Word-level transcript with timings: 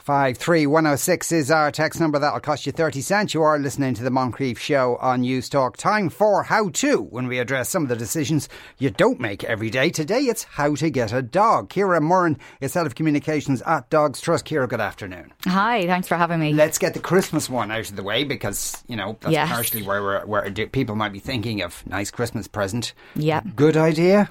53106 0.00 1.30
is 1.30 1.50
our 1.50 1.70
text 1.70 2.00
number. 2.00 2.18
That'll 2.18 2.40
cost 2.40 2.64
you 2.64 2.72
30 2.72 3.02
cents. 3.02 3.34
You 3.34 3.42
are 3.42 3.58
listening 3.58 3.92
to 3.94 4.02
the 4.02 4.08
Moncrieff 4.10 4.56
Show 4.58 4.96
on 4.96 5.20
News 5.20 5.48
Talk. 5.50 5.76
Time 5.76 6.08
for 6.08 6.42
How 6.42 6.70
To 6.70 7.02
when 7.02 7.26
we 7.26 7.38
address 7.38 7.68
some 7.68 7.82
of 7.82 7.90
the 7.90 7.96
decisions 7.96 8.48
you 8.78 8.88
don't 8.88 9.20
make 9.20 9.44
every 9.44 9.68
day. 9.68 9.90
Today 9.90 10.20
it's 10.22 10.44
how 10.44 10.74
to 10.76 10.88
get 10.88 11.12
a 11.12 11.20
dog. 11.20 11.68
Kira 11.68 12.00
Murren 12.00 12.38
is 12.62 12.72
Head 12.72 12.86
of 12.86 12.94
Communications 12.94 13.60
at 13.62 13.90
Dogs 13.90 14.22
Trust. 14.22 14.46
Kira, 14.46 14.66
good 14.68 14.80
afternoon. 14.80 15.32
Hi, 15.44 15.86
thanks 15.86 16.08
for 16.08 16.16
having 16.16 16.40
me. 16.40 16.54
Let's 16.54 16.78
get 16.78 16.94
the 16.94 17.00
Christmas 17.00 17.50
one 17.50 17.70
out 17.70 17.90
of 17.90 17.96
the 17.96 18.02
way 18.02 18.24
because, 18.24 18.82
you 18.88 18.96
know, 18.96 19.18
that's 19.20 19.32
Yes. 19.34 19.50
partially 19.50 19.82
where, 19.82 20.02
we're, 20.02 20.24
where 20.24 20.50
people 20.50 20.96
might 20.96 21.12
be 21.12 21.18
thinking 21.18 21.60
of 21.60 21.86
nice 21.86 22.10
Christmas 22.10 22.48
present. 22.48 22.94
Yeah. 23.14 23.42
Good 23.54 23.76
idea? 23.76 24.30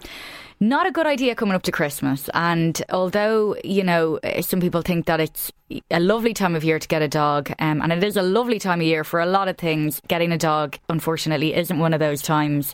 Not 0.62 0.86
a 0.86 0.92
good 0.92 1.08
idea 1.08 1.36
coming 1.36 1.56
up 1.56 1.64
to 1.64 1.72
Christmas. 1.72 2.30
And 2.34 2.82
although, 2.90 3.56
you 3.64 3.82
know, 3.82 4.20
some 4.42 4.60
people 4.60 4.82
think 4.82 5.06
that 5.06 5.22
it's 5.22 5.54
a 5.90 6.02
lovely 6.02 6.34
time 6.34 6.54
of 6.54 6.66
year 6.66 6.80
to 6.80 6.88
get 6.88 7.02
a 7.02 7.08
dog, 7.08 7.50
um, 7.60 7.82
and 7.82 7.94
it 7.94 8.04
is 8.04 8.18
a 8.18 8.22
lovely 8.22 8.60
time 8.60 8.82
of 8.82 8.86
year 8.86 9.06
for 9.06 9.22
a 9.22 9.26
lot 9.26 9.48
of 9.48 9.58
things, 9.58 10.02
getting 10.10 10.34
a 10.34 10.38
dog, 10.38 10.78
unfortunately, 10.90 11.56
isn't 11.56 11.80
one 11.80 11.94
of 11.94 12.02
those 12.02 12.22
times. 12.22 12.74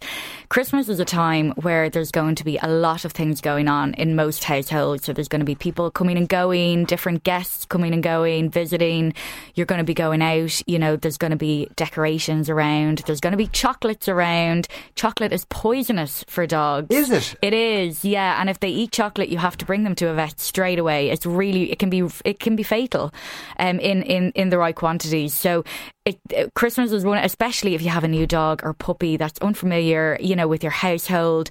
Christmas 0.56 0.88
is 0.88 1.02
a 1.02 1.04
time 1.04 1.52
where 1.58 1.90
there's 1.90 2.12
going 2.12 2.34
to 2.36 2.46
be 2.46 2.58
a 2.64 2.70
lot 2.70 3.04
of 3.04 3.12
things 3.12 3.42
going 3.42 3.68
on 3.68 3.94
in 3.96 4.16
most 4.16 4.46
households. 4.46 5.04
So 5.04 5.12
there's 5.12 5.28
going 5.28 5.42
to 5.42 5.46
be 5.46 5.54
people 5.54 5.92
coming 5.92 6.16
and 6.16 6.30
going, 6.30 6.86
different 6.86 7.26
guests 7.26 7.66
coming 7.66 7.94
and 7.94 8.02
going, 8.02 8.50
visiting. 8.50 9.14
You're 9.56 9.66
going 9.66 9.80
to 9.80 9.84
be 9.84 9.94
going 9.94 10.22
out. 10.22 10.62
You 10.66 10.80
know, 10.80 10.96
there's 10.96 11.18
going 11.18 11.32
to 11.32 11.36
be 11.36 11.68
decorations 11.76 12.50
around. 12.50 13.00
There's 13.00 13.20
going 13.20 13.32
to 13.34 13.38
be 13.38 13.48
chocolates 13.48 14.08
around. 14.08 14.70
Chocolate 14.96 15.34
is 15.34 15.44
poisonous 15.50 16.24
for 16.30 16.48
dogs. 16.48 16.88
Is 16.90 17.12
it? 17.12 17.36
It 17.42 17.54
is, 17.54 18.06
yeah. 18.06 18.40
And 18.40 18.50
if 18.50 18.62
they 18.62 18.70
eat 18.70 18.94
chocolate, 18.94 19.28
you 19.28 19.40
have 19.40 19.58
to 19.58 19.66
bring 19.66 19.84
them 19.84 19.96
to 19.96 20.08
a 20.08 20.14
vet 20.14 20.40
straight 20.40 20.80
away. 20.80 21.10
It's 21.10 21.26
really, 21.26 21.70
it 21.70 21.80
can 21.80 21.90
be, 21.90 22.08
it 22.24 22.40
can 22.40 22.56
be 22.56 22.64
fatal, 22.64 23.14
um, 23.60 23.78
in 23.82 24.04
in 24.04 24.32
in 24.36 24.52
the 24.52 24.58
right 24.58 24.74
quantities. 24.74 25.34
So. 25.34 25.66
It, 26.06 26.20
uh, 26.38 26.50
Christmas 26.54 26.92
is 26.92 27.04
one, 27.04 27.18
especially 27.18 27.74
if 27.74 27.82
you 27.82 27.90
have 27.90 28.04
a 28.04 28.08
new 28.08 28.28
dog 28.28 28.62
or 28.64 28.74
puppy 28.74 29.18
that's 29.18 29.40
unfamiliar, 29.40 30.18
you 30.22 30.36
know, 30.36 30.48
with 30.48 30.62
your 30.62 30.72
household. 30.72 31.50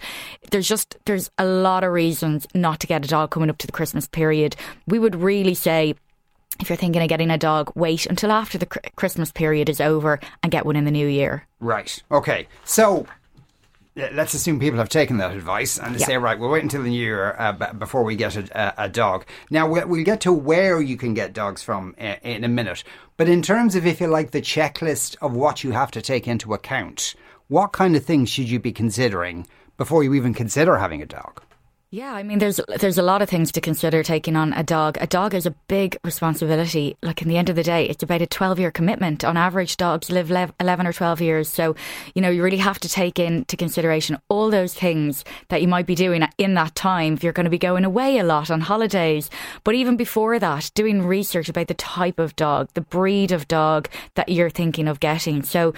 There's 0.53 0.69
just 0.69 0.97
there's 1.07 1.29
a 1.39 1.45
lot 1.45 1.83
of 1.83 1.93
reasons 1.93 2.47
not 2.55 2.79
to 2.81 2.87
get 2.87 3.05
a 3.05 3.09
dog 3.09 3.31
coming 3.31 3.51
up 3.51 3.59
to 3.59 3.67
the 3.67 3.73
Christmas 3.73 4.07
period. 4.07 4.55
We 4.87 5.01
would 5.01 5.17
really 5.17 5.55
say 5.55 5.97
if 6.61 6.69
you're 6.69 6.77
thinking 6.77 7.03
of 7.03 7.09
getting 7.09 7.31
a 7.31 7.39
dog, 7.39 7.73
wait 7.75 8.07
until 8.07 8.31
after 8.31 8.57
the 8.59 8.67
Chr- 8.67 8.79
Christmas 8.95 9.33
period 9.33 9.69
is 9.69 9.81
over 9.81 10.21
and 10.43 10.53
get 10.53 10.65
one 10.65 10.77
in 10.77 10.85
the 10.85 10.91
new 10.91 11.09
year. 11.09 11.47
Right. 11.59 12.01
Okay. 12.13 12.47
So 12.65 13.07
let's 13.97 14.35
assume 14.35 14.59
people 14.59 14.79
have 14.79 14.89
taken 14.89 15.19
that 15.19 15.33
advice 15.33 15.79
and 15.79 15.95
they 15.95 16.01
Yeah. 16.01 16.07
say, 16.07 16.19
right, 16.19 16.39
we'll 16.39 16.51
wait 16.51 16.63
until 16.63 16.83
the 16.83 16.89
new 16.91 16.99
year 17.01 17.37
uh, 17.39 17.53
b- 17.53 17.67
before 17.79 18.03
we 18.03 18.17
get 18.17 18.37
a, 18.37 18.75
a, 18.81 18.85
a 18.85 18.89
dog. 18.89 19.25
Now, 19.51 19.69
we'll, 19.69 19.87
we'll 19.87 20.05
get 20.05 20.21
to 20.23 20.33
where 20.33 20.81
you 20.81 20.97
can 20.97 21.15
get 21.15 21.33
dogs 21.33 21.63
from 21.63 21.95
in 21.99 22.43
a 22.45 22.49
minute. 22.49 22.83
But 23.17 23.29
in 23.29 23.43
terms 23.43 23.77
of, 23.77 23.87
if 23.87 24.01
you 24.01 24.09
like, 24.09 24.33
the 24.33 24.41
checklist 24.43 25.17
of 25.23 25.35
what 25.35 25.63
you 25.63 25.71
have 25.71 25.91
to 25.93 26.03
take 26.03 26.27
into 26.27 26.55
account, 26.55 27.15
what 27.49 27.73
kind 27.73 27.95
of 27.95 28.05
things 28.05 28.29
should 28.31 28.49
you 28.51 28.59
be 28.59 28.73
considering 28.73 29.47
before 29.77 30.03
you 30.03 30.15
even 30.15 30.35
consider 30.35 30.77
having 30.79 31.01
a 31.03 31.07
dog? 31.07 31.43
Yeah, 31.95 32.13
I 32.13 32.25
mean, 32.25 32.41
there's 32.41 32.59
there's 32.81 32.99
a 32.99 33.05
lot 33.05 33.23
of 33.23 33.29
things 33.29 33.53
to 33.53 33.61
consider 33.61 34.03
taking 34.03 34.35
on 34.35 34.53
a 34.53 34.65
dog. 34.65 34.99
A 35.01 35.07
dog 35.07 35.33
is 35.33 35.47
a 35.47 35.53
big 35.69 35.97
responsibility. 36.03 36.97
Like 37.05 37.23
in 37.23 37.29
the 37.29 37.37
end 37.37 37.49
of 37.49 37.55
the 37.55 37.63
day, 37.63 37.89
it's 37.89 38.03
about 38.03 38.21
a 38.21 38.27
12 38.27 38.59
year 38.59 38.73
commitment. 38.73 39.25
On 39.25 39.37
average, 39.37 39.77
dogs 39.77 40.11
live 40.11 40.29
lev- 40.29 40.53
11 40.59 40.89
or 40.89 40.93
12 40.93 41.21
years. 41.21 41.49
So, 41.49 41.77
you 42.17 42.21
know, 42.21 42.31
you 42.31 42.43
really 42.43 42.57
have 42.57 42.81
to 42.81 42.89
take 42.89 43.21
into 43.21 43.57
consideration 43.57 44.19
all 44.29 44.51
those 44.51 44.75
things 44.75 45.25
that 45.51 45.63
you 45.63 45.69
might 45.69 45.87
be 45.87 45.95
doing 45.95 46.27
in 46.37 46.55
that 46.55 46.75
time. 46.75 47.15
If 47.15 47.23
you're 47.23 47.33
going 47.33 47.45
to 47.45 47.59
be 47.59 47.59
going 47.59 47.85
away 47.85 48.19
a 48.19 48.25
lot 48.25 48.51
on 48.51 48.63
holidays, 48.63 49.31
but 49.63 49.77
even 49.77 49.97
before 49.97 50.41
that, 50.41 50.73
doing 50.75 51.07
research 51.07 51.49
about 51.49 51.69
the 51.69 51.75
type 51.75 52.19
of 52.19 52.35
dog, 52.35 52.71
the 52.75 52.81
breed 52.81 53.31
of 53.31 53.47
dog 53.47 53.89
that 54.17 54.29
you're 54.29 54.51
thinking 54.51 54.89
of 54.89 54.99
getting. 54.99 55.45
So, 55.45 55.73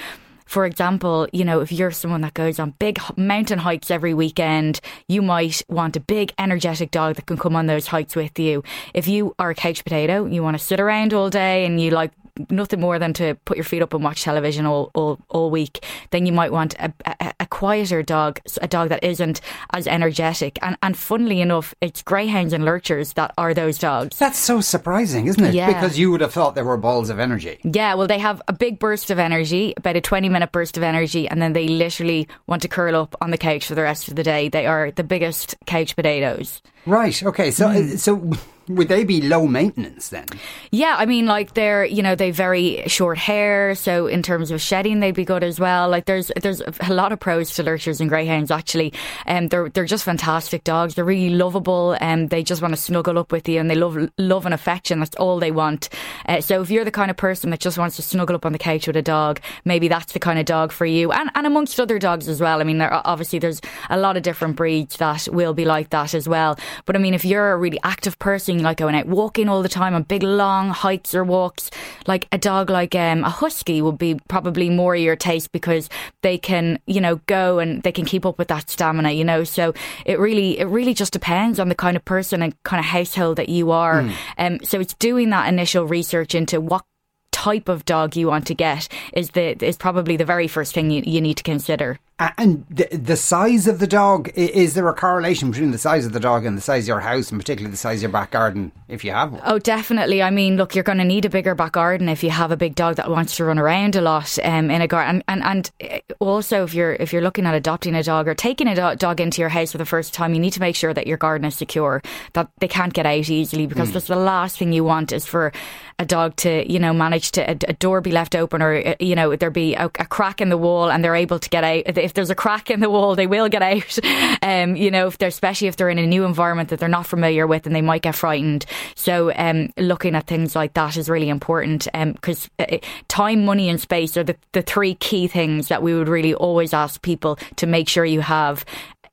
for 0.47 0.65
example, 0.65 1.29
you 1.33 1.45
know, 1.45 1.61
if 1.61 1.73
you're 1.73 1.91
someone 1.91 2.21
that 2.23 2.35
goes 2.35 2.59
on 2.59 2.71
big 2.79 2.99
mountain 3.17 3.59
hikes 3.59 3.91
every 3.91 4.15
weekend, 4.15 4.81
you 5.09 5.21
might 5.21 5.63
want 5.69 5.97
a 5.97 6.01
big, 6.01 6.33
energetic 6.39 6.93
dog 6.93 7.17
that 7.17 7.27
can 7.27 7.37
come 7.37 7.57
on 7.57 7.67
those 7.67 7.89
hikes 7.89 8.17
with 8.17 8.39
you. 8.39 8.63
If 8.95 9.09
you 9.09 9.35
are 9.39 9.51
a 9.51 9.55
couch 9.55 9.83
potato, 9.85 10.25
you 10.25 10.43
want 10.43 10.57
to 10.57 10.65
sit 10.65 10.81
around 10.81 11.13
all 11.13 11.31
day 11.31 11.67
and 11.67 11.81
you 11.81 11.91
like 11.91 12.13
nothing 12.51 12.81
more 12.81 12.99
than 12.99 13.13
to 13.15 13.35
put 13.45 13.57
your 13.57 13.65
feet 13.65 13.83
up 13.83 13.95
and 13.95 14.03
watch 14.03 14.23
television 14.23 14.67
all, 14.67 14.91
all, 14.95 15.19
all 15.29 15.51
week, 15.51 15.85
then 16.11 16.27
you 16.27 16.33
might 16.33 16.53
want 16.53 16.75
a, 16.79 16.93
a, 17.05 17.33
a 17.41 17.47
quieter 17.47 18.03
dog, 18.03 18.41
a 18.61 18.69
dog 18.69 18.89
that 18.89 19.03
isn't 19.05 19.41
as 19.73 19.87
energetic. 19.87 20.59
And, 20.63 20.77
and 20.83 20.97
funnily 20.97 21.41
enough, 21.41 21.75
it's 21.81 22.03
greyhounds 22.03 22.53
and 22.53 22.65
lurchers 22.65 23.15
that 23.15 23.33
are 23.39 23.55
those 23.55 23.79
dogs. 23.79 24.19
That's 24.19 24.39
so 24.39 24.61
surprising, 24.61 25.27
isn't 25.27 25.43
it? 25.43 25.55
Yeah. 25.55 25.67
Because 25.67 25.99
you 25.99 26.11
would 26.11 26.21
have 26.21 26.33
thought 26.33 26.55
they 26.55 26.63
were 26.63 26.77
balls 26.77 27.11
of 27.11 27.19
energy. 27.19 27.59
Yeah, 27.63 27.95
well, 27.95 28.07
they 28.07 28.19
have 28.19 28.43
a 28.49 28.53
big 28.53 28.79
burst 28.79 29.11
of 29.11 29.19
energy, 29.19 29.75
about 29.77 29.97
a 29.97 30.01
20 30.01 30.29
minute 30.29 30.53
burst 30.53 30.77
of 30.77 30.83
energy, 30.83 31.29
and 31.29 31.41
then 31.41 31.53
they 31.53 31.69
literally 31.69 32.29
want 32.47 32.63
to 32.63 32.69
curl 32.69 32.97
up 32.97 33.17
on 33.21 33.31
the 33.31 33.39
couch 33.39 33.67
for 33.67 33.75
the 33.75 33.83
rest 33.83 34.09
of 34.09 34.17
the 34.17 34.23
day. 34.23 34.49
They 34.49 34.67
are 34.67 34.91
the 34.91 35.05
biggest 35.05 35.57
couch 35.67 35.97
potatoes. 35.97 36.63
Right. 36.87 37.21
Okay. 37.23 37.51
So, 37.51 37.69
uh, 37.69 37.97
so 37.97 38.33
would 38.69 38.89
they 38.89 39.05
be 39.05 39.21
low 39.21 39.47
maintenance 39.47 40.09
then? 40.09 40.27
Yeah, 40.71 40.97
I 40.99 41.07
mean, 41.07 41.27
like 41.27 41.55
they're 41.55 41.85
you 41.85 42.03
know 42.03 42.15
they 42.15 42.31
very 42.31 42.83
short 42.87 43.19
hair, 43.19 43.75
so 43.75 44.07
in 44.07 44.23
terms 44.23 44.51
of 44.51 44.61
shedding, 44.61 45.01
they'd 45.01 45.15
be 45.15 45.25
good 45.25 45.45
as 45.45 45.61
well. 45.61 45.89
Like 45.89 46.07
there's 46.07 46.31
there's 46.41 46.63
a 46.81 46.93
lot 46.93 47.13
of 47.13 47.21
pros 47.21 47.55
to 47.55 47.63
lurchers 47.63 48.01
and 48.01 48.09
greyhounds 48.09 48.51
actually, 48.51 48.93
and 49.25 49.45
um, 49.45 49.49
they're 49.49 49.69
they're 49.69 49.85
just 49.85 50.05
fantastic 50.05 50.65
dogs. 50.65 50.95
They're 50.95 51.05
really 51.05 51.35
lovable, 51.35 51.97
and 52.01 52.31
they 52.31 52.43
just 52.43 52.63
want 52.63 52.75
to 52.75 52.81
snuggle 52.81 53.19
up 53.19 53.33
with 53.33 53.49
you, 53.49 53.61
and 53.61 53.71
they 53.71 53.75
love 53.75 53.97
love 54.19 54.45
and 54.45 54.55
affection. 54.55 55.01
That's 55.01 55.17
all 55.17 55.39
they 55.39 55.53
want. 55.53 55.89
Uh, 56.27 56.41
so 56.41 56.63
if 56.63 56.71
you're 56.71 56.85
the 56.85 56.91
kind 56.91 57.11
of 57.11 57.17
person 57.17 57.51
that 57.51 57.61
just 57.61 57.79
wants 57.79 57.97
to 57.97 58.03
snuggle 58.03 58.37
up 58.37 58.47
on 58.47 58.53
the 58.53 58.59
couch 58.59 58.87
with 58.87 58.97
a 58.97 59.03
dog, 59.03 59.41
maybe 59.65 59.89
that's 59.89 60.13
the 60.13 60.19
kind 60.19 60.39
of 60.39 60.45
dog 60.45 60.73
for 60.73 60.87
you, 60.87 61.13
and 61.13 61.31
and 61.35 61.47
amongst 61.47 61.79
other 61.81 61.99
dogs 61.99 62.29
as 62.29 62.41
well. 62.41 62.61
I 62.61 62.65
mean, 62.65 62.79
there 62.79 62.93
obviously 63.07 63.39
there's 63.39 63.61
a 63.91 63.99
lot 63.99 64.17
of 64.17 64.23
different 64.23 64.57
breeds 64.57 64.97
that 64.97 65.29
will 65.31 65.55
be 65.55 65.65
like 65.65 65.91
that 65.91 66.15
as 66.15 66.29
well. 66.29 66.59
But 66.85 66.97
I 66.97 66.99
mean, 66.99 67.15
if 67.15 67.25
you're 67.25 67.53
a 67.53 67.57
really 67.57 67.79
active 67.85 68.19
person, 68.19 68.56
you 68.59 68.65
like 68.65 68.79
going 68.79 68.95
out 68.95 69.07
walking 69.07 69.49
all 69.49 69.63
the 69.63 69.69
time 69.69 69.95
on 69.95 70.03
big 70.03 70.23
long 70.23 70.71
hikes 70.71 71.15
or 71.15 71.25
walks, 71.25 71.71
like 72.07 72.29
a 72.33 72.39
dog 72.39 72.71
like 72.71 72.95
um, 72.95 73.25
a 73.25 73.31
husky 73.31 73.83
would 73.83 73.99
be 73.99 74.19
probably 74.29 74.71
more 74.71 74.97
your 74.97 75.17
taste 75.17 75.53
because 75.53 75.89
they 76.23 76.39
can, 76.39 76.79
you 76.87 77.01
know, 77.01 77.17
go 77.27 77.59
and 77.59 77.83
they 77.83 77.93
can 77.93 78.05
keep 78.05 78.27
up 78.27 78.39
with 78.39 78.49
that 78.49 78.69
stamina, 78.71 79.13
you 79.13 79.25
know. 79.25 79.45
So 79.45 79.75
it 80.05 80.19
really, 80.19 80.59
it 80.59 80.67
really 80.67 80.95
just 80.95 81.13
depends 81.13 81.59
on 81.59 81.69
the 81.69 81.75
kind 81.75 81.97
of 81.97 82.05
person 82.05 82.43
and 82.43 82.61
kind 82.63 82.81
of 82.81 82.87
household 82.87 83.37
that 83.37 83.49
you 83.49 83.71
are. 83.71 84.01
Um, 84.39 84.61
so 84.63 84.81
it's 84.81 84.95
doing 84.95 85.31
that 85.31 85.49
initial 85.49 85.85
research 85.87 86.35
into 86.35 86.61
what 86.61 86.85
type 87.33 87.69
of 87.69 87.85
dog 87.85 88.17
you 88.17 88.27
want 88.27 88.47
to 88.47 88.55
get 88.55 88.89
is 89.13 89.31
the 89.31 89.63
is 89.65 89.77
probably 89.77 90.17
the 90.17 90.25
very 90.25 90.49
first 90.49 90.73
thing 90.73 90.91
you, 90.91 91.03
you 91.07 91.21
need 91.21 91.37
to 91.37 91.43
consider. 91.43 91.99
And 92.19 92.65
the, 92.71 92.89
the 92.97 93.17
size 93.17 93.67
of 93.67 93.79
the 93.79 93.87
dog, 93.87 94.31
is 94.35 94.73
there 94.73 94.89
a 94.89 94.95
correlation 94.95 95.51
between 95.51 95.71
the 95.71 95.79
size 95.79 96.07
of 96.07 96.15
the 96.15 96.21
dog 96.21 96.47
and 96.47 96.57
the 96.57 96.63
size 96.63 96.85
of 96.85 96.89
your 96.89 97.01
house, 97.01 97.31
and 97.31 97.39
particularly 97.39 97.71
the 97.71 97.77
size 97.77 97.99
of 97.99 98.03
your 98.03 98.11
back 98.11 98.31
garden, 98.31 98.73
if 98.89 99.05
you 99.05 99.11
have 99.11 99.33
one? 99.33 99.43
Oh, 99.45 99.59
definitely. 99.59 100.23
I 100.23 100.31
mean, 100.31 100.57
look, 100.57 100.75
you're 100.75 100.83
going 100.83 100.97
to 100.97 101.05
need 101.05 101.27
a 101.27 101.29
bigger 101.29 101.55
back 101.55 101.73
garden 101.73 102.09
if 102.09 102.25
you 102.25 102.31
have 102.31 102.51
a 102.51 102.57
big 102.57 102.75
dog 102.75 102.97
that 102.97 103.11
wants 103.11 103.37
to 103.37 103.45
run 103.45 103.59
around 103.59 103.97
a 103.97 104.01
lot 104.01 104.39
um, 104.43 104.71
in 104.71 104.81
a 104.81 104.89
garden. 104.89 105.23
And, 105.29 105.45
and 105.45 105.71
and 105.83 106.03
also, 106.19 106.65
if 106.65 106.73
you're 106.73 106.95
if 106.95 107.13
you're 107.13 107.21
looking 107.21 107.45
at 107.45 107.55
adopting 107.55 107.95
a 107.95 108.03
dog 108.03 108.29
or 108.29 108.35
taking 108.35 108.67
a 108.67 108.75
do- 108.75 108.97
dog 108.97 109.21
into 109.21 109.43
your 109.43 109.51
house 109.51 109.73
for 109.73 109.79
the 109.79 109.85
first 109.85 110.15
time, 110.15 110.33
you 110.33 110.41
need 110.41 110.53
to 110.53 110.61
make 110.61 110.75
sure 110.75 110.95
that 110.95 111.07
your 111.07 111.19
garden 111.19 111.47
is 111.47 111.57
secure, 111.57 112.03
that 112.33 112.49
they 112.61 112.69
can't 112.69 112.95
get 112.95 113.05
out 113.05 113.29
easily, 113.29 113.67
because 113.67 113.93
that's 113.93 114.07
the 114.07 114.17
last 114.17 114.57
thing 114.57 114.73
you 114.73 114.85
want 114.85 115.13
is 115.13 115.27
for 115.27 115.53
a 115.99 116.07
dog 116.07 116.37
to, 116.37 116.71
you 116.71 116.79
know, 116.79 116.93
manage 116.93 117.33
to 117.33 117.51
a, 117.51 117.57
a 117.69 117.73
door 117.75 118.01
be 118.01 118.13
left 118.13 118.35
open 118.35 118.63
or 118.63 118.75
uh, 118.75 118.95
you 119.01 119.15
know 119.15 119.37
there 119.37 119.51
be 119.51 119.75
a, 119.75 119.87
a 119.99 120.07
crack 120.07 120.41
in 120.41 120.49
the 120.49 120.57
wall 120.57 120.91
and 120.91 121.05
they're 121.05 121.15
able 121.15 121.39
to 121.39 121.51
get 121.51 121.63
out. 121.63 122.06
If 122.07 122.15
there's 122.15 122.31
a 122.31 122.37
crack 122.37 122.71
in 122.71 122.79
the 122.79 122.89
wall, 122.89 123.17
they 123.17 123.27
will 123.27 123.49
get 123.49 123.63
out. 123.63 123.99
Um, 124.43 124.77
you 124.77 124.93
know, 124.93 125.09
if 125.09 125.19
they're 125.19 125.29
especially 125.29 125.67
if 125.67 125.77
they're 125.77 125.89
in 125.89 125.99
a 125.99 126.07
new 126.07 126.25
environment 126.25 126.69
that 126.69 126.79
they're 126.79 126.89
not 126.89 127.07
familiar 127.07 127.49
with 127.49 127.67
and 127.67 127.75
they 127.75 127.83
might 127.83 128.03
get 128.03 128.15
frightened. 128.15 128.65
So 128.95 129.33
um, 129.35 129.73
looking 129.77 130.15
at 130.15 130.29
things 130.29 130.55
like 130.55 130.75
that 130.75 130.97
is 130.97 131.09
really 131.09 131.29
important 131.29 131.89
because 131.93 132.49
uh, 132.61 132.79
time, 133.09 133.45
money, 133.45 133.69
and 133.69 133.81
space 133.81 134.17
are 134.17 134.23
the, 134.23 134.37
the 134.53 134.63
three 134.63 134.95
key 134.95 135.27
things 135.27 135.67
that 135.69 135.83
we 135.83 135.95
would 135.95 136.09
really 136.09 136.35
always 136.35 136.73
ask 136.73 137.03
people 137.03 137.39
to 137.57 137.67
make 137.67 137.89
sure 137.89 138.05
you 138.05 138.21
have 138.21 138.65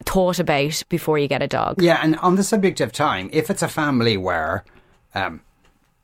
thought 0.06 0.39
about 0.39 0.84
before 0.89 1.18
you 1.18 1.28
get 1.28 1.42
a 1.42 1.48
dog. 1.48 1.81
Yeah, 1.81 2.00
and 2.04 2.16
on 2.18 2.36
the 2.36 2.44
subject 2.44 2.80
of 2.81 2.92
time, 2.92 3.30
if 3.34 3.50
it's 3.50 3.63
a 3.63 3.68
family 3.68 4.18
where 4.18 4.63
um, 5.16 5.42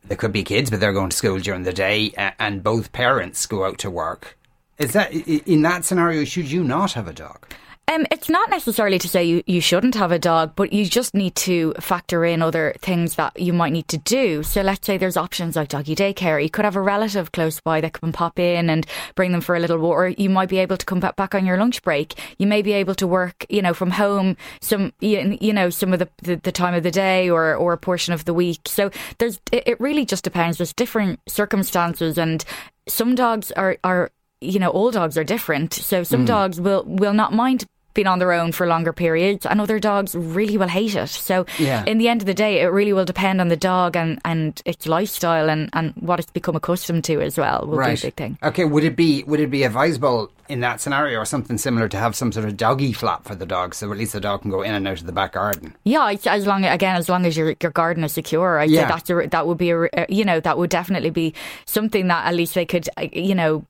there 0.06 0.18
could 0.18 0.32
be 0.32 0.44
kids, 0.44 0.70
but 0.70 0.80
they're 0.80 0.94
going 0.94 1.10
to 1.10 1.18
school 1.18 1.40
during 1.40 1.64
the 1.64 1.74
day, 1.74 2.14
and 2.40 2.64
both 2.64 2.92
parents 2.92 3.46
go 3.46 3.66
out 3.66 3.78
to 3.80 3.92
work, 3.92 4.38
is 4.80 4.94
that 4.94 5.14
in 5.14 5.62
that 5.64 5.86
scenario? 5.86 6.24
Should 6.24 6.50
you 6.50 6.64
not 6.64 6.94
have 6.94 7.08
a 7.08 7.14
dog? 7.14 7.54
Um, 7.90 8.06
it's 8.12 8.30
not 8.30 8.52
necessarily 8.52 9.00
to 9.00 9.08
say 9.08 9.24
you, 9.24 9.44
you 9.48 9.62
shouldn't 9.62 9.96
have 9.96 10.12
a 10.12 10.20
dog, 10.20 10.54
but 10.56 10.72
you 10.72 10.86
just 10.86 11.16
need 11.16 11.34
to 11.38 11.74
factor 11.80 12.24
in 12.24 12.44
other 12.44 12.76
things 12.82 13.16
that 13.16 13.40
you 13.40 13.52
might 13.52 13.74
need 13.74 13.88
to 13.88 13.98
do. 13.98 14.44
So 14.44 14.62
let's 14.62 14.86
say 14.86 14.98
there's 14.98 15.18
options 15.18 15.56
like 15.56 15.70
doggy 15.70 15.96
daycare. 15.96 16.42
You 16.42 16.52
could 16.52 16.66
have 16.66 16.76
a 16.76 16.82
relative 16.82 17.32
close 17.32 17.60
by 17.60 17.82
that 17.82 17.94
can 17.94 18.12
pop 18.12 18.38
in 18.38 18.70
and 18.70 18.86
bring 19.16 19.32
them 19.32 19.42
for 19.42 19.56
a 19.56 19.60
little 19.60 19.80
walk, 19.80 19.96
or 19.96 20.08
you 20.10 20.30
might 20.30 20.50
be 20.50 20.60
able 20.60 20.78
to 20.78 20.86
come 20.86 21.00
back 21.00 21.34
on 21.34 21.48
your 21.48 21.58
lunch 21.58 21.82
break. 21.82 22.14
You 22.38 22.46
may 22.46 22.62
be 22.62 22.74
able 22.74 22.94
to 22.94 23.08
work, 23.08 23.44
you 23.50 23.64
know, 23.64 23.74
from 23.74 23.90
home 23.90 24.38
some, 24.62 24.94
you 25.00 25.52
know, 25.52 25.72
some 25.72 25.92
of 25.92 25.98
the, 25.98 26.10
the, 26.22 26.36
the 26.36 26.52
time 26.52 26.76
of 26.76 26.84
the 26.84 26.92
day 26.92 27.28
or, 27.28 27.56
or 27.56 27.74
a 27.74 27.78
portion 27.78 28.14
of 28.14 28.24
the 28.26 28.36
week. 28.36 28.60
So 28.68 28.92
there's, 29.18 29.42
it 29.52 29.80
really 29.80 30.06
just 30.06 30.24
depends. 30.24 30.60
There's 30.60 30.74
different 30.74 31.22
circumstances 31.28 32.20
and 32.20 32.46
some 32.88 33.16
dogs 33.16 33.52
are, 33.54 33.78
are 33.84 34.12
you 34.42 34.60
know, 34.60 34.70
all 34.70 34.92
dogs 34.92 35.18
are 35.18 35.24
different. 35.24 35.74
So 35.74 36.04
some 36.04 36.24
mm. 36.24 36.28
dogs 36.28 36.60
will 36.60 36.84
will 36.86 37.14
not 37.14 37.34
mind 37.34 37.66
being 37.94 38.08
on 38.08 38.20
their 38.20 38.32
own 38.32 38.52
for 38.52 38.68
longer 38.68 38.94
periods, 38.94 39.46
and 39.46 39.60
other 39.60 39.80
dogs 39.80 40.16
really 40.16 40.58
will 40.58 40.68
hate 40.68 40.96
it. 40.96 41.10
So, 41.10 41.46
yeah. 41.58 41.84
in 41.86 41.98
the 41.98 42.08
end 42.08 42.22
of 42.22 42.28
the 42.28 42.34
day, 42.34 42.62
it 42.62 42.68
really 42.68 42.94
will 42.94 43.06
depend 43.06 43.42
on 43.42 43.48
the 43.48 43.58
dog 43.58 43.96
and, 43.96 44.22
and 44.24 44.62
its 44.66 44.88
lifestyle 44.88 45.50
and, 45.50 45.70
and 45.74 45.94
what 45.96 46.20
it's 46.20 46.32
become 46.32 46.56
accustomed 46.56 47.04
to 47.06 47.20
as 47.20 47.38
well. 47.38 47.66
Will 47.66 47.78
right. 47.78 48.00
be 48.00 48.08
a 48.08 48.08
big 48.08 48.16
thing. 48.16 48.38
Okay, 48.44 48.66
would 48.66 48.84
it 48.84 48.96
be 48.96 49.24
would 49.24 49.40
it 49.40 49.50
be 49.50 49.64
advisable 49.64 50.32
in 50.48 50.62
that 50.62 50.82
scenario 50.82 51.20
or 51.20 51.26
something 51.26 51.58
similar 51.58 51.88
to 51.90 51.98
have 51.98 52.16
some 52.16 52.32
sort 52.32 52.46
of 52.46 52.58
doggy 52.58 52.94
flap 52.94 53.26
for 53.26 53.36
the 53.36 53.46
dog, 53.46 53.76
so 53.76 53.92
at 53.92 53.98
least 53.98 54.14
the 54.14 54.20
dog 54.20 54.44
can 54.44 54.52
go 54.52 54.62
in 54.62 54.74
and 54.74 54.88
out 54.88 55.02
of 55.02 55.06
the 55.06 55.12
back 55.12 55.34
garden? 55.34 55.76
Yeah, 55.84 56.16
as 56.26 56.48
long 56.48 56.66
again 56.66 56.96
as 56.96 57.10
long 57.10 57.26
as 57.26 57.36
your 57.36 57.56
your 57.62 57.72
garden 57.72 58.04
is 58.04 58.14
secure, 58.14 58.60
I'd 58.60 58.70
yeah. 58.70 58.88
that's 58.88 59.10
a, 59.10 59.28
that 59.28 59.48
would 59.48 59.58
be 59.58 59.72
a 59.72 59.90
you 60.08 60.24
know 60.24 60.40
that 60.40 60.58
would 60.58 60.70
definitely 60.70 61.10
be 61.10 61.34
something 61.66 62.08
that 62.08 62.28
at 62.28 62.34
least 62.36 62.54
they 62.54 62.66
could 62.66 62.88
uh, 62.98 63.08
you 63.12 63.36
know 63.36 63.66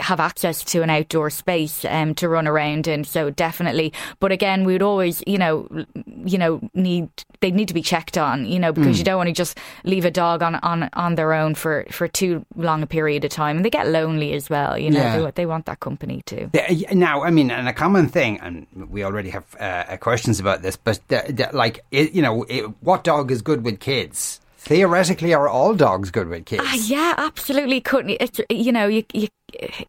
have 0.00 0.20
access 0.20 0.62
to 0.64 0.82
an 0.82 0.90
outdoor 0.90 1.30
space 1.30 1.84
um, 1.84 2.14
to 2.16 2.28
run 2.28 2.46
around 2.46 2.86
in. 2.86 3.04
So 3.04 3.30
definitely, 3.30 3.92
but 4.20 4.32
again, 4.32 4.64
we 4.64 4.72
would 4.74 4.82
always, 4.82 5.22
you 5.26 5.38
know, 5.38 5.68
you 6.24 6.38
know, 6.38 6.60
need 6.74 7.08
they 7.40 7.50
need 7.50 7.68
to 7.68 7.74
be 7.74 7.82
checked 7.82 8.18
on, 8.18 8.46
you 8.46 8.58
know, 8.58 8.72
because 8.72 8.96
mm. 8.96 8.98
you 8.98 9.04
don't 9.04 9.16
want 9.16 9.28
to 9.28 9.32
just 9.32 9.58
leave 9.84 10.04
a 10.04 10.10
dog 10.10 10.42
on, 10.42 10.56
on 10.56 10.90
on 10.92 11.14
their 11.14 11.32
own 11.32 11.54
for 11.54 11.86
for 11.90 12.08
too 12.08 12.44
long 12.56 12.82
a 12.82 12.86
period 12.86 13.24
of 13.24 13.30
time, 13.30 13.56
and 13.56 13.64
they 13.64 13.70
get 13.70 13.88
lonely 13.88 14.32
as 14.34 14.50
well. 14.50 14.76
You 14.78 14.90
know, 14.90 14.98
yeah. 14.98 15.18
they, 15.18 15.30
they, 15.30 15.46
want 15.46 15.66
that 15.66 15.80
company 15.80 16.22
too. 16.26 16.50
Now, 16.92 17.22
I 17.22 17.30
mean, 17.30 17.50
and 17.50 17.68
a 17.68 17.72
common 17.72 18.08
thing, 18.08 18.38
and 18.40 18.66
we 18.90 19.04
already 19.04 19.30
have 19.30 19.44
uh, 19.58 19.96
questions 19.98 20.40
about 20.40 20.62
this, 20.62 20.76
but 20.76 21.00
the, 21.08 21.24
the, 21.28 21.56
like, 21.56 21.80
it, 21.90 22.12
you 22.12 22.22
know, 22.22 22.44
it, 22.44 22.64
what 22.80 23.04
dog 23.04 23.30
is 23.30 23.42
good 23.42 23.64
with 23.64 23.80
kids? 23.80 24.40
Theoretically 24.58 25.32
are 25.32 25.48
all 25.48 25.74
dogs 25.74 26.10
good 26.10 26.28
with 26.28 26.44
kids? 26.44 26.62
Uh, 26.62 26.76
yeah, 26.84 27.14
absolutely. 27.16 27.80
Couldn't 27.80 28.16
it's 28.20 28.40
you 28.50 28.72
know 28.72 28.86
you, 28.86 29.04
you 29.14 29.28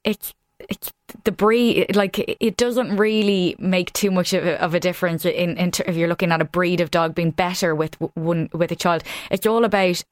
it's 0.03 0.33
it's 0.69 0.91
the 1.23 1.31
breed 1.31 1.95
like 1.95 2.19
it 2.19 2.57
doesn't 2.57 2.95
really 2.95 3.55
make 3.59 3.91
too 3.93 4.11
much 4.11 4.33
of 4.33 4.45
a, 4.45 4.61
of 4.61 4.73
a 4.73 4.79
difference 4.79 5.25
in, 5.25 5.57
in 5.57 5.71
if 5.85 5.95
you're 5.95 6.07
looking 6.07 6.31
at 6.31 6.41
a 6.41 6.45
breed 6.45 6.81
of 6.81 6.91
dog 6.91 7.15
being 7.15 7.31
better 7.31 7.73
with 7.73 7.95
one 8.15 8.49
with 8.53 8.71
a 8.71 8.75
child 8.75 9.03
it's 9.31 9.47
all 9.47 9.63
about 9.63 10.03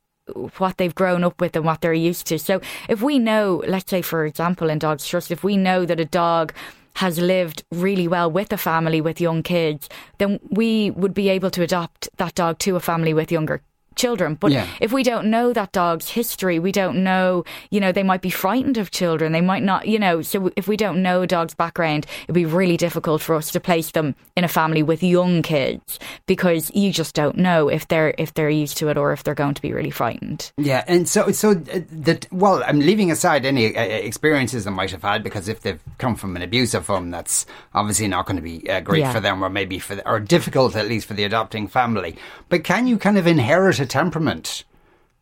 what 0.57 0.77
they've 0.77 0.95
grown 0.95 1.23
up 1.23 1.39
with 1.39 1.55
and 1.55 1.65
what 1.65 1.81
they're 1.81 1.93
used 1.93 2.25
to 2.25 2.39
so 2.39 2.61
if 2.87 3.01
we 3.01 3.19
know 3.19 3.61
let's 3.67 3.89
say 3.89 4.01
for 4.01 4.25
example 4.25 4.69
in 4.69 4.79
dogs 4.79 5.05
trust 5.05 5.31
if 5.31 5.43
we 5.43 5.57
know 5.57 5.85
that 5.85 5.99
a 5.99 6.05
dog 6.05 6.53
has 6.95 7.19
lived 7.19 7.63
really 7.71 8.07
well 8.07 8.31
with 8.31 8.51
a 8.51 8.57
family 8.57 8.99
with 9.01 9.21
young 9.21 9.43
kids, 9.43 9.87
then 10.17 10.39
we 10.49 10.89
would 10.89 11.13
be 11.13 11.29
able 11.29 11.51
to 11.51 11.61
adopt 11.61 12.09
that 12.17 12.33
dog 12.33 12.57
to 12.57 12.75
a 12.75 12.79
family 12.79 13.13
with 13.13 13.31
younger 13.31 13.61
children. 13.97 14.35
But 14.35 14.51
yeah. 14.51 14.67
if 14.79 14.91
we 14.91 15.03
don't 15.03 15.29
know 15.29 15.53
that 15.53 15.71
dog's 15.71 16.09
history, 16.09 16.59
we 16.59 16.71
don't 16.71 17.03
know, 17.03 17.43
you 17.69 17.79
know, 17.79 17.91
they 17.91 18.03
might 18.03 18.21
be 18.21 18.29
frightened 18.29 18.77
of 18.77 18.91
children. 18.91 19.31
They 19.31 19.41
might 19.41 19.63
not, 19.63 19.87
you 19.87 19.99
know, 19.99 20.21
so 20.21 20.51
if 20.55 20.67
we 20.67 20.77
don't 20.77 21.01
know 21.01 21.23
a 21.23 21.27
dog's 21.27 21.53
background, 21.53 22.05
it'd 22.23 22.35
be 22.35 22.45
really 22.45 22.77
difficult 22.77 23.21
for 23.21 23.35
us 23.35 23.51
to 23.51 23.59
place 23.59 23.91
them 23.91 24.15
in 24.35 24.43
a 24.43 24.47
family 24.47 24.83
with 24.83 25.03
young 25.03 25.41
kids 25.41 25.99
because 26.25 26.71
you 26.73 26.91
just 26.91 27.15
don't 27.15 27.37
know 27.37 27.67
if 27.67 27.87
they're 27.87 28.13
if 28.17 28.33
they're 28.33 28.49
used 28.49 28.77
to 28.77 28.89
it 28.89 28.97
or 28.97 29.11
if 29.11 29.23
they're 29.23 29.35
going 29.35 29.55
to 29.55 29.61
be 29.61 29.73
really 29.73 29.89
frightened. 29.89 30.51
Yeah, 30.57 30.83
and 30.87 31.07
so 31.09 31.31
so 31.31 31.51
uh, 31.51 31.79
that 31.91 32.27
well, 32.31 32.63
I'm 32.65 32.79
leaving 32.79 33.11
aside 33.11 33.45
any 33.45 33.75
uh, 33.75 33.81
experiences 33.81 34.65
they 34.65 34.71
might 34.71 34.91
have 34.91 35.01
had 35.01 35.23
because 35.23 35.47
if 35.47 35.61
they've 35.61 35.81
come 35.97 36.15
from 36.15 36.35
an 36.35 36.41
abusive 36.41 36.87
home, 36.87 37.09
that's 37.09 37.45
obviously 37.73 38.07
not 38.07 38.25
going 38.25 38.35
to 38.35 38.41
be 38.41 38.69
uh, 38.69 38.79
great 38.81 39.01
yeah. 39.01 39.13
for 39.13 39.19
them, 39.19 39.43
or 39.43 39.49
maybe 39.49 39.79
for 39.79 39.95
the, 39.95 40.07
or 40.07 40.19
difficult 40.19 40.75
at 40.75 40.87
least 40.87 41.07
for 41.07 41.15
the 41.15 41.23
adopting 41.23 41.67
family. 41.67 42.15
But 42.49 42.63
can 42.63 42.87
you 42.87 42.97
kind 42.97 43.17
of 43.17 43.25
inherit 43.25 43.79
a 43.79 43.86
temperament. 43.87 44.63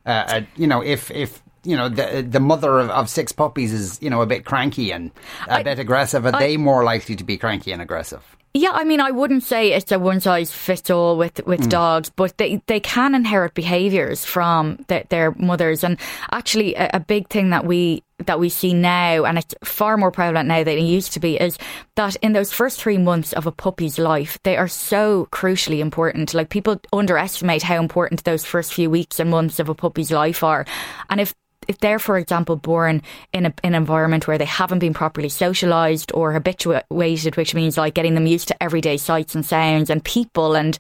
Uh, 0.06 0.10
uh, 0.10 0.42
you 0.56 0.68
know, 0.68 0.82
if 0.82 1.10
if 1.12 1.42
you 1.64 1.76
know 1.76 1.90
the 1.90 2.26
the 2.28 2.40
mother 2.40 2.80
of, 2.80 2.90
of, 2.90 3.10
six 3.10 3.32
puppies 3.32 3.74
is 3.74 4.00
you 4.02 4.10
know 4.10 4.22
a 4.22 4.26
bit 4.28 4.46
cranky 4.46 4.92
and 4.92 5.12
a 5.48 5.56
I, 5.56 5.64
bit 5.64 5.80
aggressive, 5.80 6.26
are 6.26 6.36
I, 6.36 6.40
they 6.40 6.58
more 6.58 6.84
likely 6.84 7.16
to 7.16 7.24
be 7.24 7.38
cranky 7.38 7.72
and 7.72 7.82
aggressive? 7.82 8.24
Yeah, 8.54 8.72
I 8.72 8.86
mean, 8.86 9.02
I 9.02 9.12
wouldn't 9.12 9.44
say 9.44 9.74
it's 9.74 9.92
a 9.92 10.00
one 10.00 10.22
size 10.22 10.50
fits 10.50 10.90
all 10.90 11.18
with 11.18 11.46
with 11.46 11.60
mm. 11.60 11.70
dogs, 11.70 12.10
but 12.10 12.38
they 12.38 12.62
they 12.68 12.80
can 12.80 13.14
inherit 13.14 13.54
behaviours 13.54 14.24
from 14.24 14.86
the, 14.88 15.04
their 15.10 15.32
mothers, 15.32 15.84
and 15.84 16.00
actually, 16.32 16.74
a, 16.76 16.90
a 16.94 17.00
big 17.02 17.28
thing 17.28 17.50
that 17.50 17.66
we 17.66 18.02
that 18.20 18.40
we 18.40 18.50
see 18.50 18.74
now, 18.74 19.26
and 19.26 19.38
it's 19.38 19.54
far 19.64 19.98
more 19.98 20.12
prevalent 20.12 20.48
now 20.48 20.64
than 20.64 20.78
it 20.78 20.84
used 20.84 21.14
to 21.14 21.20
be, 21.20 21.36
is 21.40 21.58
that 21.96 22.16
in 22.18 22.34
those 22.34 22.54
first 22.54 22.80
three 22.80 22.98
months 22.98 23.34
of 23.34 23.46
a 23.46 23.52
puppy's 23.52 24.00
life, 24.00 24.40
they 24.44 24.56
are 24.56 24.70
so 24.70 25.28
crucially 25.32 25.80
important. 25.80 26.34
Like 26.34 26.50
people 26.50 26.80
underestimate 26.94 27.64
how 27.64 27.80
important 27.80 28.24
those 28.24 28.46
first 28.46 28.74
few 28.74 28.90
weeks 28.90 29.20
and 29.20 29.30
months 29.30 29.60
of 29.60 29.68
a 29.68 29.76
puppy's 29.76 30.12
life 30.12 30.44
are. 30.44 30.66
And 31.10 31.20
if 31.20 31.34
if 31.68 31.80
they're, 31.80 31.98
for 31.98 32.20
example, 32.20 32.58
born 32.58 33.02
in, 33.34 33.48
a, 33.48 33.54
in 33.64 33.74
an 33.74 33.76
environment 33.76 34.28
where 34.28 34.38
they 34.38 34.46
haven't 34.46 34.78
been 34.78 34.94
properly 34.94 35.30
socialised 35.30 36.16
or 36.16 36.32
habituated, 36.32 37.36
which 37.38 37.56
means 37.56 37.76
like 37.76 37.96
getting 37.96 38.14
them 38.14 38.28
used 38.28 38.50
to 38.50 38.64
everyday 38.64 38.98
sights 38.98 39.34
and 39.34 39.44
sounds 39.44 39.90
and 39.90 40.04
people 40.04 40.56
and 40.56 40.78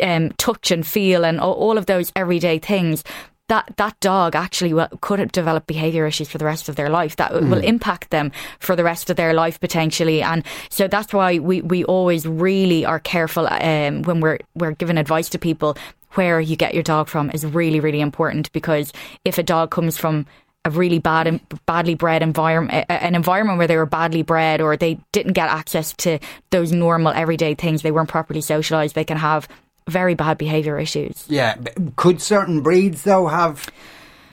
um, 0.00 0.30
touch 0.38 0.70
and 0.70 0.86
feel 0.86 1.24
and 1.24 1.40
all 1.40 1.76
of 1.76 1.86
those 1.86 2.12
everyday 2.14 2.60
things, 2.60 3.02
that 3.50 3.74
that 3.76 3.98
dog 3.98 4.36
actually 4.36 4.72
will, 4.72 4.88
could 5.00 5.32
develop 5.32 5.66
behavior 5.66 6.06
issues 6.06 6.28
for 6.28 6.38
the 6.38 6.44
rest 6.44 6.68
of 6.68 6.76
their 6.76 6.88
life 6.88 7.16
that 7.16 7.32
mm. 7.32 7.50
will 7.50 7.58
impact 7.58 8.10
them 8.10 8.30
for 8.60 8.76
the 8.76 8.84
rest 8.84 9.10
of 9.10 9.16
their 9.16 9.34
life 9.34 9.58
potentially 9.58 10.22
and 10.22 10.44
so 10.70 10.86
that's 10.86 11.12
why 11.12 11.38
we 11.38 11.60
we 11.60 11.84
always 11.84 12.26
really 12.26 12.84
are 12.84 13.00
careful 13.00 13.48
um, 13.48 14.02
when 14.02 14.20
we're 14.20 14.38
we're 14.54 14.72
giving 14.72 14.96
advice 14.96 15.28
to 15.28 15.38
people 15.38 15.76
where 16.14 16.40
you 16.40 16.54
get 16.56 16.74
your 16.74 16.82
dog 16.84 17.08
from 17.08 17.28
is 17.30 17.44
really 17.44 17.80
really 17.80 18.00
important 18.00 18.50
because 18.52 18.92
if 19.24 19.36
a 19.36 19.42
dog 19.42 19.70
comes 19.70 19.96
from 19.96 20.26
a 20.66 20.70
really 20.70 20.98
bad, 20.98 21.40
badly 21.64 21.94
bred 21.94 22.22
environment, 22.22 22.84
an 22.90 23.14
environment 23.14 23.56
where 23.56 23.66
they 23.66 23.78
were 23.78 23.86
badly 23.86 24.22
bred 24.22 24.60
or 24.60 24.76
they 24.76 25.00
didn't 25.10 25.32
get 25.32 25.48
access 25.48 25.94
to 25.94 26.18
those 26.50 26.70
normal 26.70 27.12
everyday 27.12 27.54
things, 27.54 27.80
they 27.80 27.90
weren't 27.90 28.10
properly 28.10 28.42
socialized, 28.42 28.94
they 28.94 29.04
can 29.04 29.16
have 29.16 29.48
very 29.90 30.14
bad 30.14 30.38
behaviour 30.38 30.78
issues. 30.78 31.24
Yeah. 31.28 31.56
Could 31.96 32.22
certain 32.22 32.62
breeds, 32.62 33.02
though, 33.02 33.26
have 33.26 33.66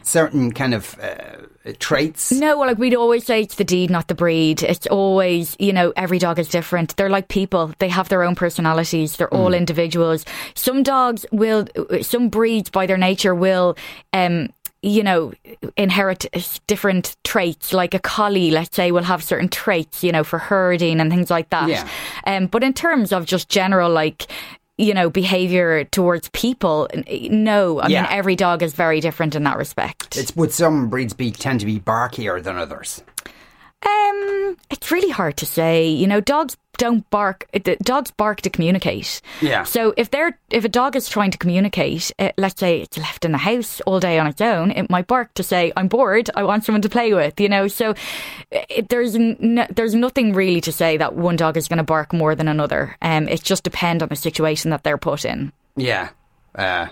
certain 0.04 0.54
kind 0.54 0.74
of 0.74 0.98
uh, 1.02 1.74
traits? 1.80 2.32
No, 2.32 2.58
well, 2.58 2.68
like 2.68 2.78
we'd 2.78 2.96
always 2.96 3.26
say 3.26 3.42
it's 3.42 3.56
the 3.56 3.66
deed, 3.66 3.90
not 3.90 4.08
the 4.08 4.16
breed. 4.16 4.64
It's 4.64 4.88
always, 4.88 5.58
you 5.60 5.74
know, 5.74 5.92
every 5.98 6.18
dog 6.18 6.40
is 6.40 6.48
different. 6.48 6.96
They're 6.96 7.10
like 7.10 7.28
people. 7.28 7.74
They 7.80 7.90
have 7.90 8.08
their 8.08 8.24
own 8.24 8.36
personalities. 8.36 9.18
They're 9.18 9.34
all 9.34 9.52
mm. 9.52 9.58
individuals. 9.58 10.24
Some 10.56 10.84
dogs 10.84 11.26
will, 11.34 11.68
some 12.02 12.30
breeds 12.30 12.70
by 12.70 12.86
their 12.86 12.98
nature 12.98 13.36
will, 13.36 13.76
um, 14.14 14.48
you 14.82 15.04
know, 15.04 15.34
inherit 15.76 16.28
different 16.68 17.18
traits. 17.24 17.74
Like 17.74 17.94
a 17.94 18.00
collie, 18.00 18.52
let's 18.52 18.76
say, 18.76 18.92
will 18.92 19.04
have 19.04 19.24
certain 19.24 19.50
traits, 19.50 20.04
you 20.04 20.14
know, 20.14 20.24
for 20.24 20.40
herding 20.40 21.02
and 21.02 21.12
things 21.12 21.30
like 21.30 21.50
that. 21.50 21.68
Yeah. 21.68 21.90
Um, 22.26 22.48
but 22.48 22.64
in 22.64 22.74
terms 22.74 23.12
of 23.12 23.26
just 23.26 23.50
general, 23.50 23.90
like, 23.92 24.28
you 24.78 24.94
know, 24.94 25.10
behavior 25.10 25.84
towards 25.86 26.30
people. 26.30 26.88
No, 27.30 27.80
I 27.80 27.88
yeah. 27.88 28.04
mean, 28.04 28.12
every 28.12 28.36
dog 28.36 28.62
is 28.62 28.74
very 28.74 29.00
different 29.00 29.36
in 29.36 29.44
that 29.44 29.58
respect. 29.58 30.18
It's 30.18 30.36
would 30.36 30.52
some 30.52 30.90
breeds 30.90 31.14
be 31.14 31.32
tend 31.32 31.60
to 31.62 31.66
be 31.66 31.80
barkier 31.80 32.40
than 32.42 32.58
others? 32.58 33.04
Um, 33.86 34.58
it's 34.70 34.92
really 34.92 35.10
hard 35.10 35.38
to 35.38 35.46
say. 35.46 35.88
You 35.88 36.08
know, 36.08 36.20
dogs 36.22 36.58
don't 36.78 37.10
bark. 37.10 37.48
Dogs 37.84 38.12
bark 38.12 38.42
to 38.42 38.50
communicate. 38.50 39.22
Yeah. 39.42 39.64
So 39.64 39.94
if 39.98 40.12
they're 40.12 40.40
if 40.50 40.64
a 40.64 40.70
dog 40.70 40.96
is 40.96 41.10
trying 41.10 41.32
to 41.32 41.38
communicate, 41.38 42.12
uh, 42.20 42.32
let's 42.38 42.60
say 42.60 42.82
it's 42.82 42.98
left 42.98 43.26
in 43.26 43.32
the 43.32 43.38
house 43.38 43.82
all 43.82 44.00
day 44.00 44.20
on 44.20 44.28
its 44.28 44.42
own, 44.42 44.72
it 44.72 44.90
might 44.90 45.08
bark 45.08 45.34
to 45.36 45.44
say, 45.44 45.72
"I'm 45.76 45.88
bored. 45.88 46.30
I 46.36 46.44
want 46.44 46.64
someone 46.66 46.82
to 46.82 46.90
play 46.90 47.14
with." 47.14 47.40
You 47.40 47.50
know. 47.50 47.68
So 47.68 47.94
it, 48.52 48.90
there's 48.90 49.16
no, 49.16 49.66
there's 49.70 49.96
nothing 49.96 50.34
really 50.34 50.62
to 50.62 50.72
say 50.72 50.98
that 50.98 51.16
one 51.16 51.36
dog 51.36 51.58
is 51.58 51.68
going 51.68 51.78
to 51.78 51.84
bark 51.84 52.14
more 52.14 52.36
than 52.36 52.48
another. 52.48 52.96
Um, 53.02 53.28
it 53.28 53.44
just 53.44 53.64
depends 53.64 54.04
on 54.04 54.10
the 54.10 54.16
situation 54.16 54.72
that 54.72 54.84
they're 54.84 54.98
put 54.98 55.26
in. 55.26 55.52
Yeah. 55.76 56.10
Uh, 56.56 56.88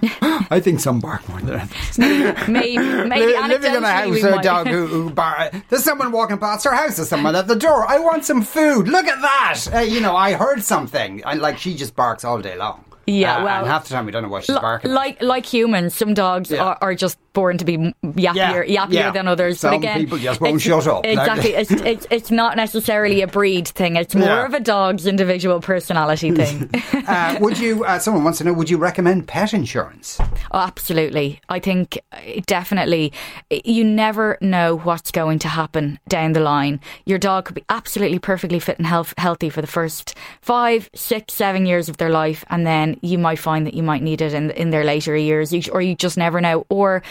I 0.50 0.60
think 0.60 0.80
some 0.80 1.00
bark 1.00 1.28
more 1.28 1.40
than 1.40 1.60
others. 1.60 1.98
maybe, 2.48 2.78
maybe 2.78 3.32
living 3.48 3.74
in 3.74 3.82
a 3.82 3.88
house 3.90 4.10
with 4.10 4.24
a 4.24 4.40
dog 4.42 4.68
who, 4.68 4.86
who 4.86 5.10
bar. 5.10 5.50
There's 5.68 5.82
someone 5.82 6.12
walking 6.12 6.38
past 6.38 6.66
our 6.66 6.74
house. 6.74 6.96
There's 6.96 7.08
someone 7.08 7.34
at 7.34 7.48
the 7.48 7.56
door. 7.56 7.84
I 7.88 7.98
want 7.98 8.24
some 8.24 8.42
food. 8.42 8.86
Look 8.86 9.06
at 9.06 9.20
that. 9.20 9.74
Uh, 9.74 9.78
you 9.80 10.00
know, 10.00 10.14
I 10.14 10.34
heard 10.34 10.62
something. 10.62 11.22
And 11.24 11.40
like 11.40 11.58
she 11.58 11.74
just 11.74 11.96
barks 11.96 12.24
all 12.24 12.40
day 12.40 12.56
long. 12.56 12.84
Yeah, 13.08 13.38
uh, 13.38 13.44
well, 13.44 13.58
and 13.60 13.66
half 13.66 13.84
the 13.84 13.94
time 13.94 14.04
we 14.04 14.12
don't 14.12 14.22
know 14.22 14.28
what 14.28 14.44
she's 14.44 14.58
barking. 14.58 14.92
Like 14.92 15.22
like 15.22 15.46
humans, 15.46 15.94
some 15.94 16.12
dogs 16.12 16.50
yeah. 16.50 16.62
are, 16.62 16.78
are, 16.82 16.94
just 16.94 17.16
born 17.32 17.56
to 17.56 17.64
be 17.64 17.78
yappier, 18.02 18.66
Yeah, 18.68 18.86
yappier 18.86 18.92
yeah. 18.92 19.10
than 19.12 19.26
others. 19.26 19.60
Some 19.60 19.70
but 19.70 19.76
again, 19.78 20.00
people 20.00 20.18
just 20.18 20.40
won't 20.42 20.60
shut 20.60 20.86
up. 20.86 21.06
Exactly. 21.06 21.54
it's, 21.54 21.70
it's 21.70 22.06
it's 22.10 22.30
not 22.30 22.56
necessarily 22.56 23.22
a 23.22 23.26
breed 23.26 23.66
thing. 23.66 23.96
It's 23.96 24.14
more 24.14 24.44
of 24.44 24.52
a 24.52 24.60
dog's 24.60 25.06
individual 25.06 25.60
personality 25.60 26.32
thing. 26.32 26.70
uh, 27.06 27.38
would 27.40 27.58
you? 27.58 27.84
Uh, 27.84 27.98
someone 27.98 28.24
wants 28.24 28.38
to 28.38 28.44
know. 28.44 28.52
Would 28.52 28.68
you 28.68 28.76
recommend 28.76 29.26
pet 29.26 29.54
insurance? 29.54 30.18
Oh, 30.20 30.58
absolutely. 30.58 31.40
I 31.48 31.60
think 31.60 31.98
uh, 32.12 32.18
definitely 32.46 33.14
you 33.50 33.84
never 33.84 34.36
know 34.42 34.76
what's 34.76 35.10
going 35.12 35.38
to 35.40 35.48
happen 35.48 35.98
down 36.08 36.34
the 36.34 36.40
line. 36.40 36.80
Your 37.06 37.18
dog 37.18 37.46
could 37.46 37.54
be 37.54 37.64
absolutely 37.70 38.18
perfectly 38.18 38.58
fit 38.58 38.76
and 38.76 38.86
health, 38.86 39.14
healthy 39.16 39.48
for 39.48 39.62
the 39.62 39.66
first 39.66 40.14
five, 40.42 40.90
six, 40.94 41.32
seven 41.32 41.64
years 41.64 41.88
of 41.88 41.96
their 41.96 42.10
life, 42.10 42.44
and 42.50 42.66
then 42.66 42.97
you 43.02 43.18
might 43.18 43.38
find 43.38 43.66
that 43.66 43.74
you 43.74 43.82
might 43.82 44.02
need 44.02 44.20
it 44.20 44.34
in 44.34 44.50
in 44.52 44.70
their 44.70 44.84
later 44.84 45.16
years, 45.16 45.52
You- 45.52 45.72
or 45.72 45.80
you 45.82 45.94
just 45.94 46.16
never 46.16 46.40
know, 46.40 46.66
or 46.68 47.02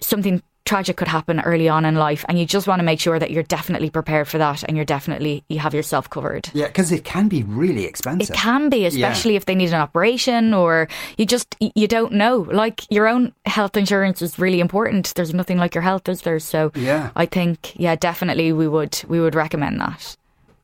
something 0.00 0.42
tragic 0.66 0.96
could 0.96 1.08
happen 1.08 1.40
early 1.40 1.68
on 1.68 1.84
in 1.84 1.96
life, 1.96 2.24
and 2.28 2.38
you 2.38 2.46
just 2.46 2.68
want 2.68 2.78
to 2.78 2.84
make 2.84 3.00
sure 3.00 3.18
that 3.18 3.30
you're 3.32 3.42
definitely 3.42 3.90
prepared 3.90 4.28
for 4.28 4.38
that, 4.38 4.62
and 4.62 4.76
you're 4.76 4.84
definitely 4.86 5.42
you 5.48 5.58
have 5.58 5.74
yourself 5.74 6.08
covered. 6.08 6.48
Yeah, 6.54 6.66
because 6.68 6.92
it 6.92 7.02
can 7.04 7.26
be 7.28 7.42
really 7.42 7.84
expensive. 7.86 8.30
It 8.30 8.38
can 8.38 8.68
be, 8.68 8.84
especially 8.86 9.34
if 9.36 9.46
they 9.46 9.56
need 9.56 9.70
an 9.70 9.80
operation 9.80 10.54
or 10.54 10.86
you 11.18 11.26
just 11.26 11.56
you 11.74 11.88
don't 11.88 12.12
know. 12.12 12.46
Like 12.52 12.82
your 12.90 13.08
own 13.08 13.32
health 13.46 13.76
insurance 13.76 14.22
is 14.22 14.38
really 14.38 14.60
important. 14.60 15.12
There's 15.16 15.34
nothing 15.34 15.58
like 15.58 15.74
your 15.74 15.82
health, 15.82 16.08
is 16.08 16.22
there? 16.22 16.38
So 16.38 16.70
Yeah. 16.76 17.10
I 17.16 17.26
think 17.26 17.72
yeah, 17.74 17.96
definitely 17.96 18.52
we 18.52 18.68
would 18.68 19.02
we 19.08 19.18
would 19.18 19.34
recommend 19.34 19.80
that. 19.80 20.16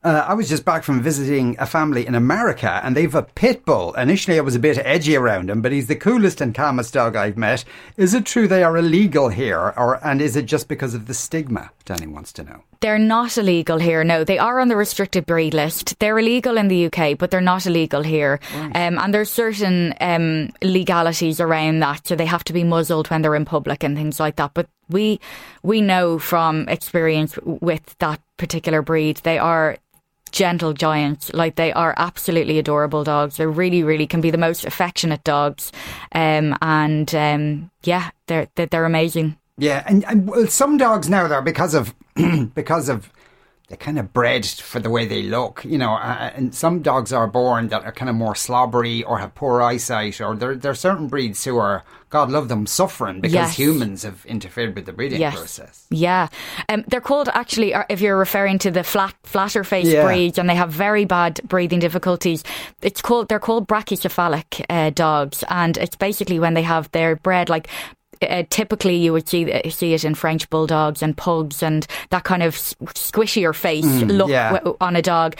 Uh, 0.07 0.23
I 0.25 0.35
was 0.35 0.47
just 0.47 0.63
back 0.63 0.85
from 0.85 1.01
visiting 1.01 1.57
a 1.59 1.65
family 1.65 2.07
in 2.07 2.15
America 2.15 2.79
and 2.81 2.95
they've 2.95 3.13
a 3.13 3.23
pit 3.23 3.65
bull. 3.65 3.93
Initially, 3.95 4.37
I 4.37 4.41
was 4.41 4.55
a 4.55 4.59
bit 4.59 4.77
edgy 4.77 5.17
around 5.17 5.49
him, 5.49 5.61
but 5.61 5.73
he's 5.73 5.87
the 5.87 5.97
coolest 5.97 6.39
and 6.39 6.55
calmest 6.55 6.93
dog 6.93 7.17
I've 7.17 7.35
met. 7.35 7.65
Is 7.97 8.13
it 8.13 8.25
true 8.25 8.47
they 8.47 8.63
are 8.63 8.77
illegal 8.77 9.27
here, 9.27 9.73
or 9.75 9.99
and 10.07 10.21
is 10.21 10.37
it 10.37 10.45
just 10.45 10.69
because 10.69 10.93
of 10.93 11.07
the 11.07 11.13
stigma? 11.13 11.71
Danny 11.83 12.07
wants 12.07 12.31
to 12.33 12.43
know. 12.45 12.63
They're 12.79 12.97
not 12.97 13.37
illegal 13.37 13.79
here. 13.79 14.01
No, 14.05 14.23
they 14.23 14.37
are 14.37 14.61
on 14.61 14.69
the 14.69 14.77
restricted 14.77 15.25
breed 15.25 15.53
list. 15.53 15.99
They're 15.99 16.19
illegal 16.19 16.57
in 16.57 16.69
the 16.69 16.85
UK, 16.85 17.17
but 17.17 17.29
they're 17.29 17.41
not 17.41 17.65
illegal 17.65 18.03
here. 18.03 18.39
Um, 18.53 18.97
and 18.97 19.13
there's 19.13 19.31
certain 19.31 19.93
um, 19.99 20.53
legalities 20.61 21.41
around 21.41 21.79
that, 21.79 22.07
so 22.07 22.15
they 22.15 22.27
have 22.27 22.45
to 22.45 22.53
be 22.53 22.63
muzzled 22.63 23.09
when 23.09 23.23
they're 23.23 23.35
in 23.35 23.43
public 23.43 23.83
and 23.83 23.97
things 23.97 24.21
like 24.21 24.37
that. 24.37 24.53
But 24.53 24.69
we 24.87 25.19
we 25.63 25.81
know 25.81 26.17
from 26.17 26.69
experience 26.69 27.37
with 27.43 27.93
that 27.99 28.21
particular 28.37 28.81
breed, 28.81 29.17
they 29.17 29.37
are 29.37 29.77
gentle 30.37 30.71
giants. 30.71 31.33
Like 31.33 31.55
they 31.55 31.73
are 31.73 31.95
absolutely 31.97 32.59
adorable 32.59 33.03
dogs. 33.03 33.37
They 33.37 33.47
really, 33.47 33.83
really 33.83 34.05
can 34.05 34.21
be 34.21 34.29
the 34.29 34.37
most 34.37 34.65
affectionate 34.65 35.23
dogs. 35.23 35.71
Um, 36.11 36.55
and 36.61 37.13
um, 37.15 37.71
yeah, 37.83 38.11
they're 38.27 38.47
they're, 38.55 38.85
amazing. 38.85 39.35
Yeah, 39.57 39.83
and, 39.87 40.05
and 40.05 40.49
some 40.49 40.77
dogs 40.77 41.09
now 41.09 41.27
they're 41.27 41.41
because 41.41 41.73
of 41.73 41.95
because 42.53 42.87
of 42.87 43.11
they're 43.67 43.77
kind 43.77 43.99
of 43.99 44.13
bred 44.13 44.45
for 44.45 44.79
the 44.79 44.89
way 44.89 45.05
they 45.05 45.21
look, 45.23 45.63
you 45.65 45.77
know. 45.77 45.93
Uh, 45.95 46.31
and 46.35 46.55
some 46.55 46.81
dogs 46.81 47.11
are 47.11 47.27
born 47.27 47.67
that 47.67 47.83
are 47.83 47.91
kind 47.91 48.09
of 48.09 48.15
more 48.15 48.33
slobbery 48.35 49.03
or 49.03 49.19
have 49.19 49.35
poor 49.35 49.61
eyesight, 49.61 50.21
or 50.21 50.35
there 50.35 50.55
there 50.55 50.71
are 50.71 50.75
certain 50.75 51.07
breeds 51.07 51.43
who 51.43 51.57
are, 51.57 51.83
God 52.09 52.31
love 52.31 52.47
them, 52.47 52.65
suffering 52.65 53.19
because 53.19 53.33
Yes. 53.33 53.57
humans 53.57 54.03
have 54.03 54.25
interfered 54.25 54.73
with 54.73 54.85
the 54.85 54.93
breeding 54.93 55.19
Yes. 55.19 55.35
process. 55.35 55.85
Yeah. 55.89 56.29
Um, 56.69 56.85
they're 56.87 57.01
called 57.01 57.27
actually, 57.33 57.73
uh, 57.73 57.83
if 57.89 57.99
you're 57.99 58.17
referring 58.17 58.57
to 58.59 58.71
the 58.71 58.83
flat, 58.85 59.13
flatter 59.23 59.65
face 59.65 59.87
Yeah. 59.87 60.05
breeds 60.05 60.37
and 60.37 60.49
they 60.49 60.55
have 60.55 60.71
very 60.71 61.03
bad 61.03 61.41
breathing 61.43 61.79
difficulties, 61.79 62.43
it's 62.81 63.01
called, 63.01 63.27
they're 63.27 63.39
called 63.39 63.67
brachycephalic 63.67 64.63
uh, 64.69 64.91
dogs. 64.91 65.43
And 65.49 65.75
it's 65.77 65.97
basically 65.97 66.39
when 66.39 66.53
they 66.53 66.61
have 66.63 66.89
their 66.91 67.17
bred 67.17 67.49
like, 67.49 67.67
uh, 68.21 68.43
typically, 68.49 68.95
you 68.95 69.13
would 69.13 69.27
see 69.27 69.51
uh, 69.51 69.69
see 69.69 69.93
it 69.93 70.03
in 70.03 70.15
French 70.15 70.49
bulldogs 70.49 71.01
and 71.01 71.15
pugs 71.15 71.63
and 71.63 71.85
that 72.09 72.23
kind 72.23 72.43
of 72.43 72.55
squishier 72.55 73.55
face 73.55 73.85
look 73.85 74.29
yeah. 74.29 74.59
on 74.81 74.95
a 74.95 75.01
dog. 75.01 75.35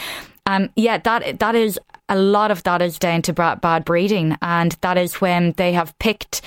Um, 0.46 0.70
yeah, 0.76 0.98
that 1.00 1.40
that 1.40 1.56
is 1.56 1.80
a 2.10 2.18
lot 2.18 2.52
of 2.52 2.64
that 2.64 2.82
is 2.82 3.00
down 3.00 3.22
to 3.24 3.34
bad 3.34 3.86
breeding, 3.86 4.38
and 4.42 4.72
that 4.82 4.98
is 4.98 5.20
when 5.22 5.54
they 5.54 5.74
have 5.74 5.98
picked 6.00 6.42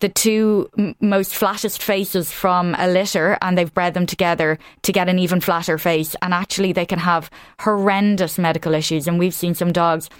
the 0.00 0.08
two 0.08 0.68
m- 0.76 0.94
most 1.00 1.34
flattest 1.34 1.80
faces 1.82 2.30
from 2.30 2.74
a 2.78 2.88
litter 2.88 3.38
and 3.40 3.56
they've 3.56 3.72
bred 3.72 3.94
them 3.94 4.04
together 4.04 4.58
to 4.82 4.92
get 4.92 5.08
an 5.08 5.18
even 5.18 5.40
flatter 5.40 5.78
face. 5.78 6.14
And 6.20 6.34
actually, 6.34 6.72
they 6.72 6.84
can 6.84 6.98
have 6.98 7.30
horrendous 7.60 8.38
medical 8.38 8.74
issues. 8.74 9.06
And 9.06 9.18
we've 9.18 9.32
seen 9.32 9.54
some 9.54 9.72
dogs 9.72 10.10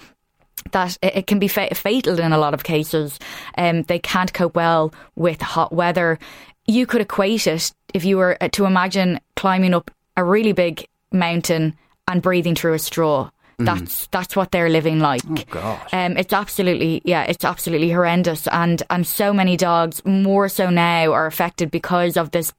that 0.71 0.97
it 1.01 1.27
can 1.27 1.39
be 1.39 1.47
fa- 1.47 1.73
fatal 1.75 2.19
in 2.19 2.33
a 2.33 2.37
lot 2.37 2.53
of 2.53 2.63
cases. 2.63 3.19
Um, 3.57 3.83
they 3.83 3.99
can't 3.99 4.33
cope 4.33 4.55
well 4.55 4.93
with 5.15 5.41
hot 5.41 5.71
weather. 5.71 6.19
You 6.65 6.85
could 6.85 7.01
equate 7.01 7.47
it 7.47 7.73
if 7.93 8.03
you 8.03 8.17
were 8.17 8.37
uh, 8.41 8.49
to 8.49 8.65
imagine 8.65 9.19
climbing 9.35 9.73
up 9.73 9.91
a 10.17 10.23
really 10.23 10.53
big 10.53 10.87
mountain 11.11 11.75
and 12.07 12.21
breathing 12.21 12.55
through 12.55 12.73
a 12.73 12.79
straw. 12.79 13.29
That's 13.57 14.07
that's 14.07 14.35
what 14.35 14.51
they're 14.51 14.69
living 14.69 14.99
like. 14.99 15.21
Oh, 15.29 15.37
God. 15.49 15.79
Um, 15.93 16.17
it's 16.17 16.33
absolutely 16.33 17.01
yeah, 17.05 17.23
it's 17.23 17.45
absolutely 17.45 17.89
horrendous, 17.89 18.47
and 18.49 18.83
and 18.89 19.07
so 19.07 19.31
many 19.31 19.55
dogs 19.55 20.03
more 20.03 20.49
so 20.49 20.69
now 20.69 21.13
are 21.13 21.25
affected 21.25 21.71
because 21.71 22.17
of 22.17 22.31
this 22.31 22.51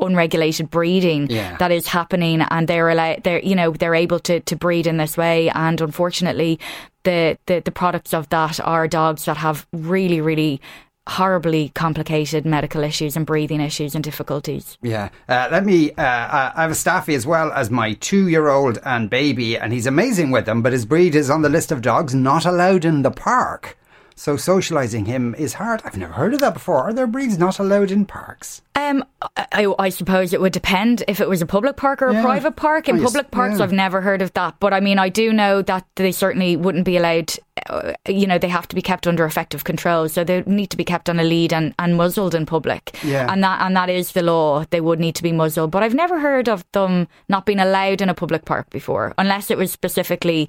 unregulated 0.00 0.70
breeding 0.70 1.28
Yeah. 1.30 1.56
that 1.58 1.70
is 1.70 1.86
happening, 1.88 2.42
and 2.42 2.68
they're 2.68 2.88
allowed 2.88 3.22
they're 3.24 3.40
you 3.40 3.54
know 3.54 3.70
they're 3.70 3.94
able 3.94 4.20
to 4.20 4.40
to 4.40 4.56
breed 4.56 4.86
in 4.86 4.96
this 4.96 5.16
way, 5.16 5.48
and 5.50 5.80
unfortunately, 5.80 6.58
the 7.04 7.38
the 7.46 7.60
the 7.60 7.70
products 7.72 8.12
of 8.14 8.28
that 8.30 8.60
are 8.60 8.86
dogs 8.88 9.24
that 9.24 9.36
have 9.38 9.66
really 9.72 10.20
really 10.20 10.60
horribly 11.08 11.68
complicated 11.76 12.44
medical 12.44 12.82
issues 12.82 13.16
and 13.16 13.24
breathing 13.26 13.60
issues 13.60 13.94
and 13.94 14.02
difficulties. 14.02 14.76
Yeah. 14.82 15.10
Uh, 15.28 15.46
let 15.52 15.64
me. 15.64 15.92
Uh, 15.92 16.02
I 16.02 16.62
have 16.62 16.72
a 16.72 16.74
staffy 16.74 17.14
as 17.14 17.24
well 17.24 17.52
as 17.52 17.70
my 17.70 17.92
two 17.94 18.26
year 18.28 18.48
old 18.48 18.78
and 18.84 19.08
baby, 19.08 19.56
and 19.56 19.72
he's 19.72 19.86
amazing 19.86 20.32
with 20.32 20.46
them, 20.46 20.62
but 20.62 20.72
his 20.72 20.84
breed 20.84 21.14
is 21.14 21.30
on 21.30 21.42
the 21.42 21.48
list 21.48 21.70
of 21.70 21.80
dogs 21.80 22.12
not 22.14 22.44
allowed 22.44 22.84
in 22.84 23.02
the 23.02 23.12
park. 23.12 23.78
So 24.18 24.36
socialising 24.36 25.06
him 25.06 25.34
is 25.34 25.52
hard. 25.54 25.82
I've 25.84 25.98
never 25.98 26.14
heard 26.14 26.32
of 26.32 26.40
that 26.40 26.54
before. 26.54 26.78
Are 26.84 26.92
there 26.94 27.06
breeds 27.06 27.36
not 27.38 27.58
allowed 27.58 27.90
in 27.90 28.06
parks? 28.06 28.62
Um, 28.74 29.04
I, 29.52 29.70
I 29.78 29.90
suppose 29.90 30.32
it 30.32 30.40
would 30.40 30.54
depend 30.54 31.02
if 31.06 31.20
it 31.20 31.28
was 31.28 31.42
a 31.42 31.46
public 31.46 31.76
park 31.76 32.00
or 32.00 32.08
a 32.08 32.14
Yeah. 32.14 32.22
private 32.22 32.56
park. 32.56 32.88
In 32.88 32.98
Oh, 32.98 33.04
public 33.04 33.30
parks, 33.30 33.58
yeah. 33.58 33.64
I've 33.64 33.72
never 33.72 34.00
heard 34.00 34.22
of 34.22 34.32
that. 34.32 34.54
But 34.58 34.72
I 34.72 34.80
mean, 34.80 34.98
I 34.98 35.10
do 35.10 35.34
know 35.34 35.60
that 35.60 35.84
they 35.96 36.12
certainly 36.12 36.56
wouldn't 36.56 36.86
be 36.86 36.96
allowed. 36.96 37.34
Uh, 37.68 37.92
you 38.08 38.26
know, 38.26 38.38
they 38.38 38.48
have 38.48 38.66
to 38.68 38.74
be 38.74 38.80
kept 38.80 39.06
under 39.06 39.26
effective 39.26 39.64
control, 39.64 40.08
so 40.08 40.24
they 40.24 40.42
need 40.46 40.70
to 40.70 40.78
be 40.78 40.84
kept 40.84 41.10
on 41.10 41.20
a 41.20 41.24
lead 41.24 41.52
and, 41.52 41.74
and 41.78 41.94
muzzled 41.96 42.34
in 42.34 42.46
public. 42.46 42.98
Yeah. 43.04 43.30
and 43.30 43.44
that 43.44 43.60
and 43.60 43.76
that 43.76 43.90
is 43.90 44.12
the 44.12 44.22
law. 44.22 44.64
They 44.70 44.80
would 44.80 44.98
need 44.98 45.14
to 45.16 45.22
be 45.22 45.32
muzzled. 45.32 45.70
But 45.70 45.82
I've 45.82 45.94
never 45.94 46.20
heard 46.20 46.48
of 46.48 46.64
them 46.72 47.06
not 47.28 47.44
being 47.44 47.60
allowed 47.60 48.00
in 48.00 48.08
a 48.08 48.14
public 48.14 48.46
park 48.46 48.70
before, 48.70 49.12
unless 49.18 49.50
it 49.50 49.58
was 49.58 49.70
specifically 49.72 50.48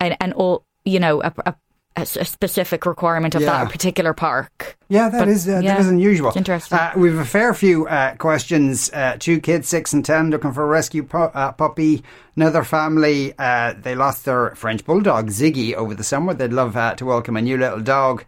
an, 0.00 0.16
an 0.20 0.32
all 0.32 0.64
you 0.86 0.98
know 1.00 1.20
a, 1.22 1.32
a, 1.44 1.54
a 1.96 2.06
specific 2.06 2.86
requirement 2.86 3.34
of 3.34 3.42
Yeah. 3.42 3.64
that 3.64 3.72
particular 3.72 4.12
park. 4.14 4.76
Yeah, 4.88 5.08
that 5.08 5.18
But, 5.18 5.28
is 5.28 5.48
uh, 5.48 5.60
yeah, 5.62 5.74
that 5.74 5.80
is 5.80 5.88
unusual. 5.88 6.32
interesting. 6.36 6.78
Uh, 6.78 6.92
we've 6.96 7.18
a 7.18 7.24
fair 7.24 7.52
few 7.54 7.88
uh, 7.88 8.14
questions. 8.16 8.90
Uh, 8.92 9.16
two 9.18 9.40
kids, 9.40 9.68
six 9.68 9.92
and 9.92 10.04
ten, 10.04 10.30
looking 10.30 10.52
for 10.52 10.62
a 10.62 10.66
rescue 10.66 11.02
pu- 11.02 11.18
uh, 11.34 11.52
puppy. 11.52 12.04
Another 12.36 12.62
family, 12.62 13.34
uh, 13.38 13.74
they 13.82 13.96
lost 13.96 14.24
their 14.26 14.54
French 14.54 14.84
bulldog 14.84 15.28
Ziggy 15.30 15.74
over 15.74 15.92
the 15.94 16.04
summer. 16.04 16.34
They'd 16.34 16.52
love 16.52 16.76
uh, 16.76 16.94
to 16.94 17.04
welcome 17.04 17.36
a 17.36 17.42
new 17.42 17.58
little 17.58 17.80
dog. 17.80 18.24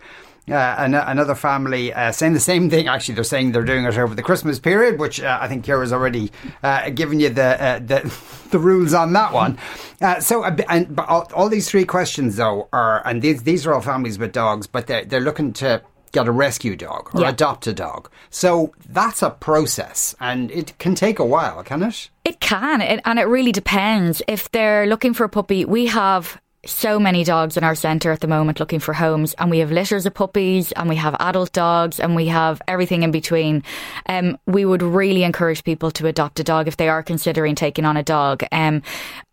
Uh, 0.50 0.74
an- 0.78 0.94
another 0.94 1.34
family 1.34 1.92
uh, 1.92 2.10
saying 2.12 2.32
the 2.32 2.40
same 2.40 2.68
thing. 2.70 2.88
Actually, 2.88 3.14
they're 3.14 3.24
saying 3.24 3.52
they're 3.52 3.62
doing 3.64 3.84
it 3.84 3.96
over 3.96 4.14
the 4.14 4.22
Christmas 4.22 4.58
period, 4.58 4.98
which 4.98 5.20
uh, 5.20 5.38
I 5.40 5.48
think 5.48 5.64
Kira's 5.64 5.92
already 5.92 6.32
uh, 6.62 6.90
given 6.90 7.20
you 7.20 7.28
the 7.30 7.62
uh, 7.62 7.78
the, 7.78 8.12
the 8.50 8.58
rules 8.58 8.92
on 8.94 9.12
that 9.12 9.32
one. 9.32 9.58
Uh, 10.00 10.18
so, 10.20 10.44
and 10.44 10.94
but 10.96 11.08
all, 11.08 11.30
all 11.34 11.48
these 11.48 11.68
three 11.70 11.84
questions 11.84 12.36
though 12.36 12.68
are, 12.72 13.06
and 13.06 13.22
these 13.22 13.42
these 13.44 13.66
are 13.66 13.74
all 13.74 13.80
families 13.80 14.18
with 14.18 14.32
dogs, 14.32 14.66
but 14.66 14.86
they're 14.86 15.04
they're 15.04 15.20
looking 15.20 15.52
to 15.54 15.82
get 16.12 16.26
a 16.26 16.32
rescue 16.32 16.74
dog 16.74 17.08
or 17.14 17.20
Yeah. 17.20 17.28
adopt 17.28 17.68
a 17.68 17.72
dog. 17.72 18.10
So 18.30 18.72
that's 18.88 19.22
a 19.22 19.30
process, 19.30 20.14
and 20.18 20.50
it 20.50 20.76
can 20.78 20.96
take 20.96 21.20
a 21.20 21.24
while, 21.24 21.62
can 21.62 21.82
it? 21.84 22.10
It 22.24 22.40
can, 22.40 22.80
and 22.82 23.18
it 23.20 23.28
really 23.28 23.52
depends. 23.52 24.20
If 24.26 24.50
they're 24.50 24.86
looking 24.86 25.14
for 25.14 25.22
a 25.22 25.28
puppy, 25.28 25.64
we 25.64 25.86
have 25.86 26.40
so 26.66 26.98
many 26.98 27.24
dogs 27.24 27.56
in 27.56 27.64
our 27.64 27.74
centre 27.74 28.12
at 28.12 28.20
the 28.20 28.28
moment 28.28 28.60
looking 28.60 28.80
for 28.80 28.92
homes, 28.92 29.34
and 29.34 29.50
we 29.50 29.60
have 29.60 29.72
litters 29.72 30.04
of 30.04 30.14
puppies, 30.14 30.72
and 30.72 30.88
we 30.88 30.96
have 30.96 31.16
adult 31.18 31.52
dogs, 31.52 31.98
and 31.98 32.14
we 32.14 32.26
have 32.26 32.60
everything 32.68 33.02
in 33.02 33.10
between. 33.10 33.62
Um, 34.06 34.38
we 34.46 34.64
would 34.64 34.82
really 34.82 35.22
encourage 35.22 35.64
people 35.64 35.90
to 35.92 36.06
adopt 36.06 36.40
a 36.40 36.44
dog 36.44 36.68
if 36.68 36.76
they 36.76 36.88
are 36.88 37.02
considering 37.02 37.54
taking 37.54 37.84
on 37.84 37.96
a 37.96 38.02
dog. 38.02 38.44
Um, 38.52 38.82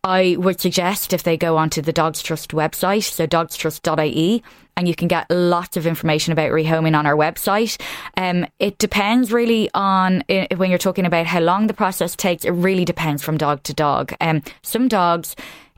I 0.03 0.37
would 0.39 0.61
suggest 0.61 1.11
if 1.11 1.23
they 1.23 1.35
go 1.35 1.57
onto 1.57 1.81
the 1.81 1.91
Dogs 1.91 2.21
Trust 2.21 2.51
website, 2.51 3.03
so 3.03 3.25
dogstrust.ie, 3.25 4.43
and 4.77 4.87
you 4.87 4.95
can 4.95 5.09
get 5.09 5.29
lots 5.29 5.75
of 5.75 5.85
information 5.85 6.31
about 6.31 6.51
rehoming 6.51 6.97
on 6.97 7.05
our 7.05 7.15
website. 7.15 7.81
Um, 8.15 8.45
it 8.59 8.77
depends 8.77 9.33
really 9.33 9.69
on 9.73 10.23
when 10.55 10.69
you're 10.69 10.77
talking 10.77 11.05
about 11.05 11.25
how 11.25 11.39
long 11.39 11.67
the 11.67 11.73
process 11.73 12.15
takes. 12.15 12.45
It 12.45 12.51
really 12.51 12.85
depends 12.85 13.21
from 13.21 13.37
dog 13.37 13.63
to 13.63 13.73
dog. 13.73 14.13
Um, 14.21 14.43
some 14.61 14.87
dogs 14.87 15.35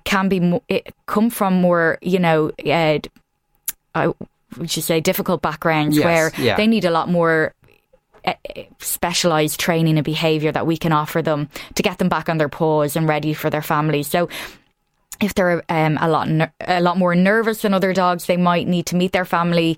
can 0.09 0.27
be 0.27 0.39
mo- 0.39 0.63
it, 0.67 0.93
come 1.05 1.29
from 1.29 1.61
more, 1.61 1.99
you 2.01 2.17
know, 2.17 2.51
uh, 2.65 2.97
I 3.93 4.07
would 4.57 4.75
you 4.75 4.81
say 4.81 4.99
difficult 4.99 5.43
backgrounds 5.43 5.95
Yes, 5.95 6.03
where 6.03 6.31
yeah. 6.43 6.55
they 6.55 6.65
need 6.65 6.83
a 6.83 6.89
lot 6.89 7.09
more 7.09 7.53
specialized 8.79 9.59
training 9.59 9.97
and 9.97 10.05
behavior 10.05 10.51
that 10.51 10.65
we 10.65 10.77
can 10.77 10.91
offer 10.91 11.21
them 11.21 11.47
to 11.75 11.83
get 11.83 11.99
them 11.99 12.09
back 12.09 12.27
on 12.27 12.37
their 12.37 12.49
paws 12.49 12.95
and 12.95 13.07
ready 13.07 13.33
for 13.33 13.49
their 13.49 13.61
families. 13.61 14.07
So 14.07 14.29
if 15.21 15.33
they're 15.35 15.63
um, 15.69 15.97
a 16.01 16.09
lot 16.09 16.27
ner- 16.27 16.53
a 16.59 16.81
lot 16.81 16.97
more 16.97 17.13
nervous 17.15 17.61
than 17.61 17.73
other 17.73 17.93
dogs, 17.93 18.25
they 18.25 18.37
might 18.37 18.67
need 18.67 18.87
to 18.87 18.95
meet 18.95 19.11
their 19.11 19.25
family 19.25 19.77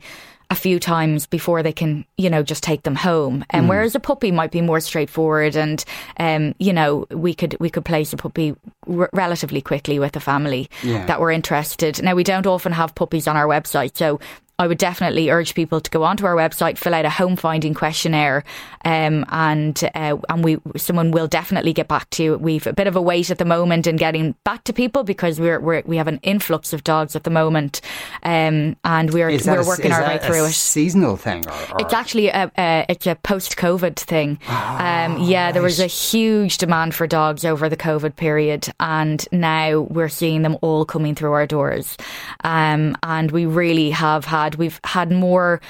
a 0.51 0.55
few 0.55 0.81
times 0.81 1.25
before 1.25 1.63
they 1.63 1.72
can, 1.72 2.05
you 2.17 2.29
know, 2.29 2.43
just 2.43 2.62
take 2.62 2.84
them 2.84 2.93
home. 2.93 3.46
And 3.50 3.65
mm. 3.65 3.70
whereas 3.70 3.96
a 3.96 4.01
puppy 4.01 4.31
might 4.31 4.51
be 4.51 4.60
more 4.62 4.81
straightforward, 4.81 5.55
and 5.55 5.84
um, 6.17 6.53
you 6.60 6.74
know, 6.74 7.08
we 7.10 7.34
could 7.34 7.55
we 7.60 7.70
could 7.70 7.86
place 7.86 8.12
a 8.12 8.17
puppy 8.17 8.53
r- 8.86 9.10
relatively 9.13 9.62
quickly 9.62 9.98
with 9.98 10.15
a 10.17 10.20
family 10.20 10.70
yeah. 10.84 11.05
that 11.05 11.22
were 11.22 11.31
interested. 11.31 12.03
Now 12.03 12.15
we 12.15 12.25
don't 12.25 12.46
often 12.46 12.74
have 12.74 12.93
puppies 12.93 13.27
on 13.29 13.38
our 13.38 13.48
website, 13.48 13.96
so 13.96 14.20
I 14.62 14.68
would 14.68 14.77
definitely 14.77 15.32
urge 15.32 15.56
people 15.56 15.82
to 15.82 15.89
go 15.89 16.03
onto 16.03 16.25
our 16.25 16.36
website, 16.36 16.77
fill 16.77 16.94
out 16.94 17.03
a 17.03 17.10
home 17.10 17.36
finding 17.36 17.74
questionnaire, 17.74 18.44
um, 18.86 19.25
and 19.30 19.84
uh, 19.96 20.18
and 20.30 20.44
we 20.44 20.60
someone 20.77 21.10
will 21.10 21.27
definitely 21.27 21.74
get 21.74 21.88
back 21.88 22.10
to 22.12 22.24
you. 22.24 22.38
We've 22.38 22.68
a 22.68 22.74
bit 22.74 22.86
of 22.86 22.96
a 22.96 23.01
wait 23.01 23.32
at 23.32 23.39
the 23.39 23.46
moment 23.46 23.88
in 23.88 23.96
getting 23.96 24.36
back 24.44 24.63
to 24.65 24.74
people 24.74 25.03
because 25.03 25.39
we're, 25.39 25.60
we're 25.60 25.82
we 25.86 25.98
have 25.98 26.08
an 26.08 26.20
influx 26.22 26.74
of 26.74 26.84
dogs 26.84 27.15
at 27.15 27.24
the 27.24 27.32
moment, 27.32 27.82
um, 28.22 28.75
and 28.84 29.12
we're 29.12 29.30
we're 29.30 29.65
working 29.65 29.91
a, 29.91 29.96
our 29.96 30.08
way 30.08 30.20
through 30.20 30.46
it. 30.46 30.51
Seasonal 30.51 31.18
thing, 31.18 31.44
or, 31.48 31.74
or? 31.74 31.82
it's 31.82 31.94
actually 31.94 32.27
a, 32.27 32.51
a 32.56 32.86
it's 32.88 33.08
a 33.08 33.15
post 33.15 33.58
COVID 33.58 33.96
thing. 33.96 34.38
Oh, 34.48 34.77
um, 34.80 35.24
yeah, 35.24 35.46
right. 35.46 35.53
there 35.53 35.63
was 35.63 35.80
a 35.80 35.88
huge 35.88 36.60
demand 36.60 36.94
for 36.94 37.08
dogs 37.08 37.46
over 37.46 37.68
the 37.68 37.77
COVID 37.77 38.15
period, 38.15 38.70
and 38.80 39.25
now 39.32 39.80
we're 39.80 40.08
seeing 40.08 40.44
them 40.44 40.56
all 40.62 40.86
coming 40.86 41.15
through 41.15 41.32
our 41.32 41.48
doors, 41.48 41.98
um, 42.44 42.96
and 43.01 43.32
we 43.32 43.48
really 43.48 43.89
have 43.89 44.24
had 44.25 44.50
had. 44.51 44.60
We've 44.60 44.79
had 44.84 45.12
more, 45.12 45.62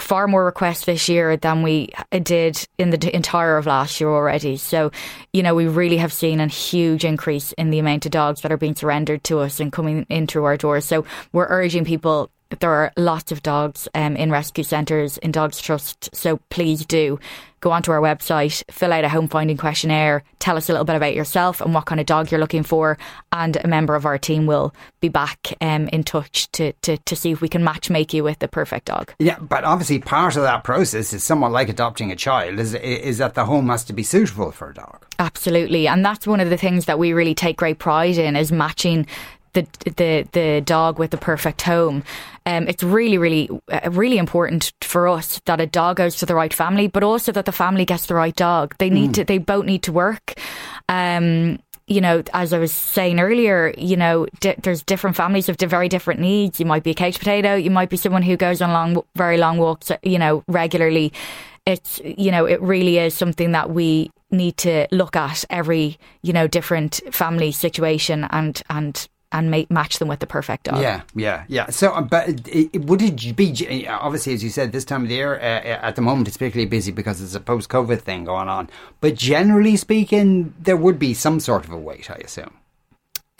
far 0.00 0.28
more 0.28 0.44
requests 0.44 0.84
this 0.84 1.08
year 1.08 1.36
than 1.36 1.62
we 1.62 1.90
did 2.22 2.66
in 2.78 2.90
the 2.90 3.14
entire 3.14 3.56
of 3.56 3.66
last 3.66 4.00
year 4.00 4.10
already. 4.10 4.56
So, 4.56 4.90
you 5.32 5.42
know, 5.42 5.54
we 5.54 5.66
really 5.66 5.98
have 5.98 6.12
seen 6.12 6.40
a 6.40 6.46
huge 6.46 7.04
increase 7.04 7.52
in 7.52 7.70
the 7.70 7.78
amount 7.78 8.06
of 8.06 8.12
dogs 8.12 8.42
that 8.42 8.52
are 8.52 8.56
being 8.56 8.74
surrendered 8.74 9.24
to 9.24 9.40
us 9.40 9.60
and 9.60 9.72
coming 9.72 10.06
in 10.08 10.26
through 10.26 10.44
our 10.44 10.56
doors. 10.56 10.84
So, 10.84 11.04
we're 11.32 11.46
urging 11.48 11.84
people 11.84 12.30
there 12.60 12.70
are 12.70 12.92
lots 12.96 13.30
of 13.30 13.42
dogs 13.42 13.88
um, 13.94 14.16
in 14.16 14.30
rescue 14.30 14.64
centres 14.64 15.18
in 15.18 15.32
Dogs 15.32 15.60
Trust. 15.60 16.14
So 16.14 16.38
please 16.50 16.86
do 16.86 17.18
go 17.60 17.72
onto 17.72 17.90
our 17.90 18.00
website, 18.00 18.62
fill 18.70 18.92
out 18.92 19.04
a 19.04 19.08
home 19.08 19.26
finding 19.26 19.56
questionnaire, 19.56 20.22
tell 20.38 20.56
us 20.56 20.68
a 20.68 20.72
little 20.72 20.84
bit 20.84 20.94
about 20.94 21.14
yourself 21.14 21.60
and 21.60 21.74
what 21.74 21.86
kind 21.86 22.00
of 22.00 22.06
dog 22.06 22.30
you're 22.30 22.40
looking 22.40 22.62
for, 22.62 22.96
and 23.32 23.56
a 23.56 23.66
member 23.66 23.96
of 23.96 24.06
our 24.06 24.16
team 24.16 24.46
will 24.46 24.72
be 25.00 25.08
back 25.08 25.52
um, 25.60 25.88
in 25.88 26.04
touch 26.04 26.50
to, 26.52 26.72
to, 26.82 26.96
to 26.98 27.16
see 27.16 27.32
if 27.32 27.40
we 27.40 27.48
can 27.48 27.64
match 27.64 27.90
make 27.90 28.14
you 28.14 28.22
with 28.22 28.38
the 28.38 28.48
perfect 28.48 28.86
dog. 28.86 29.12
Yeah, 29.18 29.38
but 29.40 29.64
obviously 29.64 29.98
part 29.98 30.36
of 30.36 30.42
that 30.42 30.62
process 30.62 31.12
is 31.12 31.24
somewhat 31.24 31.50
like 31.50 31.68
adopting 31.68 32.12
a 32.12 32.16
child, 32.16 32.60
is, 32.60 32.74
is 32.74 33.18
that 33.18 33.34
the 33.34 33.44
home 33.44 33.68
has 33.70 33.84
to 33.84 33.92
be 33.92 34.04
suitable 34.04 34.52
for 34.52 34.70
a 34.70 34.74
dog. 34.74 35.04
Absolutely. 35.18 35.88
And 35.88 36.04
that's 36.04 36.28
one 36.28 36.38
of 36.38 36.50
the 36.50 36.56
things 36.56 36.84
that 36.84 36.98
we 36.98 37.12
really 37.12 37.34
take 37.34 37.56
great 37.56 37.80
pride 37.80 38.18
in 38.18 38.36
is 38.36 38.52
matching 38.52 39.06
the 39.62 39.90
the 39.96 40.28
the 40.32 40.60
dog 40.60 40.98
with 40.98 41.10
the 41.10 41.16
perfect 41.16 41.62
home. 41.62 42.02
Um, 42.46 42.66
it's 42.66 42.82
really, 42.82 43.18
really, 43.18 43.50
uh, 43.70 43.90
really 43.90 44.16
important 44.16 44.72
for 44.80 45.06
us 45.06 45.40
that 45.44 45.60
a 45.60 45.66
dog 45.66 45.96
goes 45.96 46.16
to 46.16 46.26
the 46.26 46.34
right 46.34 46.54
family, 46.54 46.88
but 46.88 47.04
also 47.04 47.30
that 47.32 47.44
the 47.44 47.52
family 47.52 47.84
gets 47.84 48.06
the 48.06 48.14
right 48.14 48.34
dog. 48.34 48.74
They 48.78 48.88
need 48.88 49.10
mm. 49.10 49.14
to. 49.14 49.24
They 49.24 49.38
both 49.38 49.66
need 49.66 49.82
to 49.82 49.92
work. 49.92 50.34
Um, 50.88 51.58
you 51.86 52.00
know, 52.00 52.22
as 52.32 52.52
I 52.52 52.58
was 52.58 52.72
saying 52.72 53.18
earlier, 53.18 53.74
you 53.76 53.96
know, 53.96 54.26
di- 54.40 54.56
there's 54.62 54.82
different 54.82 55.16
families 55.16 55.48
with 55.48 55.60
very 55.60 55.88
different 55.88 56.20
needs. 56.20 56.60
You 56.60 56.66
might 56.66 56.84
be 56.84 56.90
a 56.90 56.94
caged 56.94 57.18
potato. 57.18 57.54
You 57.54 57.70
might 57.70 57.88
be 57.88 57.96
someone 57.96 58.22
who 58.22 58.36
goes 58.36 58.60
on 58.60 58.72
long, 58.72 59.02
very 59.16 59.38
long 59.38 59.58
walks, 59.58 59.90
you 60.02 60.18
know, 60.18 60.44
regularly. 60.48 61.12
It's, 61.66 62.00
you 62.04 62.30
know, 62.30 62.46
it 62.46 62.60
really 62.62 62.98
is 62.98 63.14
something 63.14 63.52
that 63.52 63.70
we 63.70 64.10
need 64.30 64.56
to 64.58 64.86
look 64.90 65.16
at 65.16 65.44
every, 65.50 65.98
you 66.22 66.32
know, 66.32 66.46
different 66.46 67.00
family 67.10 67.52
situation 67.52 68.26
and, 68.30 68.62
and 68.68 69.08
and 69.30 69.50
match 69.68 69.98
them 69.98 70.08
with 70.08 70.20
the 70.20 70.26
perfect 70.26 70.64
dog. 70.64 70.80
Yeah, 70.80 71.02
yeah, 71.14 71.44
yeah. 71.48 71.68
So, 71.70 71.92
uh, 71.92 72.00
but 72.00 72.48
it, 72.48 72.84
would 72.86 73.02
it 73.02 73.36
be 73.36 73.86
obviously, 73.88 74.32
as 74.32 74.42
you 74.42 74.50
said, 74.50 74.72
this 74.72 74.84
time 74.84 75.02
of 75.02 75.08
the 75.08 75.16
year 75.16 75.34
uh, 75.34 75.42
uh, 75.42 75.80
at 75.82 75.96
the 75.96 76.02
moment 76.02 76.28
it's 76.28 76.36
particularly 76.36 76.68
busy 76.68 76.92
because 76.92 77.20
it's 77.20 77.34
a 77.34 77.40
post-COVID 77.40 78.00
thing 78.00 78.24
going 78.24 78.48
on. 78.48 78.70
But 79.00 79.16
generally 79.16 79.76
speaking, 79.76 80.54
there 80.58 80.76
would 80.76 80.98
be 80.98 81.12
some 81.14 81.40
sort 81.40 81.64
of 81.64 81.72
a 81.72 81.78
wait, 81.78 82.10
I 82.10 82.16
assume. 82.16 82.54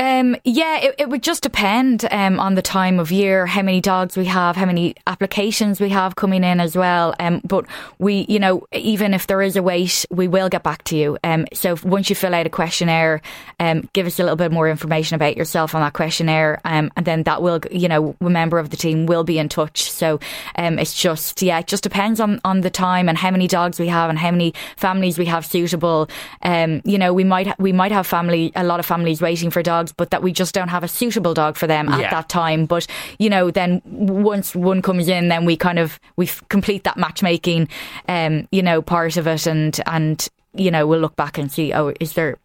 Um, 0.00 0.37
yeah, 0.45 0.78
it, 0.78 0.95
it 0.97 1.09
would 1.09 1.25
just 1.25 1.43
depend 1.43 2.07
um, 2.12 2.38
on 2.38 2.55
the 2.55 2.62
time 2.62 3.01
of 3.01 3.11
year, 3.11 3.46
how 3.46 3.62
many 3.62 3.81
dogs 3.81 4.16
we 4.16 4.27
have, 4.27 4.55
how 4.55 4.64
many 4.64 4.94
applications 5.09 5.81
we 5.81 5.88
have 5.88 6.14
coming 6.14 6.44
in 6.44 6.61
as 6.61 6.77
well. 6.77 7.16
Um, 7.18 7.40
but 7.42 7.66
we, 7.99 8.25
you 8.29 8.38
know, 8.38 8.64
even 8.70 9.12
if 9.12 9.27
there 9.27 9.42
is 9.42 9.57
a 9.57 9.62
wait, 9.62 10.07
we 10.09 10.29
will 10.29 10.49
get 10.49 10.62
back 10.62 10.85
to 10.85 10.96
you. 10.96 11.18
Um, 11.25 11.49
so 11.53 11.77
once 11.83 12.09
you 12.11 12.14
fill 12.14 12.33
out 12.33 12.46
a 12.46 12.49
questionnaire, 12.51 13.22
um, 13.59 13.88
give 13.92 14.07
us 14.07 14.20
a 14.20 14.22
little 14.22 14.37
bit 14.37 14.53
more 14.53 14.68
information 14.68 15.16
about 15.16 15.37
yourself 15.37 15.75
on 15.75 15.81
that 15.81 15.94
questionnaire, 15.94 16.61
um, 16.64 16.92
and 16.96 17.05
then 17.05 17.25
that 17.25 17.42
will, 17.42 17.59
you 17.72 17.88
know, 17.88 18.14
a 18.20 18.31
member 18.31 18.61
of 18.61 18.70
the 18.70 18.77
team 18.77 19.07
will 19.07 19.25
be 19.25 19.37
in 19.37 19.49
touch. 19.49 19.90
So 19.90 20.20
it's 20.57 20.94
just, 20.94 21.42
yeah, 21.42 21.59
it 21.59 21.66
just 21.66 21.83
depends 21.83 22.20
on 22.20 22.40
on 22.44 22.61
the 22.61 22.70
time 22.70 23.09
and 23.09 23.18
how 23.18 23.33
many 23.33 23.49
dogs 23.49 23.81
we 23.81 23.88
have 23.88 24.11
and 24.11 24.18
how 24.18 24.31
many 24.31 24.55
families 24.77 25.18
we 25.18 25.27
have 25.27 25.44
suitable. 25.44 26.09
You 26.44 26.99
know, 26.99 27.12
we 27.12 27.25
might 27.25 27.59
we 27.59 27.72
might 27.72 27.90
have 27.90 28.07
family, 28.07 28.53
a 28.55 28.62
lot 28.62 28.79
of 28.79 28.87
families 28.87 29.20
waiting 29.20 29.51
for 29.51 29.61
dogs 29.61 29.88
dogs, 29.88 29.94
but 29.96 30.11
that 30.11 30.22
we 30.22 30.33
just 30.33 30.55
don't 30.55 30.68
have 30.68 30.85
a 30.85 30.88
suitable 30.88 31.35
dog 31.35 31.57
for 31.57 31.66
them 31.66 31.88
at 31.88 32.01
yeah. 32.01 32.11
that 32.11 32.29
time. 32.29 32.66
But 32.66 32.87
you 33.18 33.31
know, 33.31 33.51
then 33.51 33.83
once 33.85 34.55
one 34.55 34.83
comes 34.83 35.09
in, 35.09 35.29
then 35.29 35.44
we 35.44 35.57
kind 35.57 35.79
of 35.79 35.98
we 36.16 36.29
complete 36.48 36.85
that 36.85 36.96
matchmaking, 36.96 37.68
um, 38.09 38.48
you 38.51 38.62
know, 38.62 38.83
part 38.83 39.16
of 39.16 39.27
it, 39.27 39.46
and 39.46 39.81
and 39.87 40.29
you 40.55 40.70
know, 40.70 40.87
we'll 40.87 41.01
look 41.01 41.16
back 41.16 41.38
and 41.38 41.51
see, 41.51 41.72
oh, 41.72 41.92
is 42.01 42.14
there, 42.14 42.38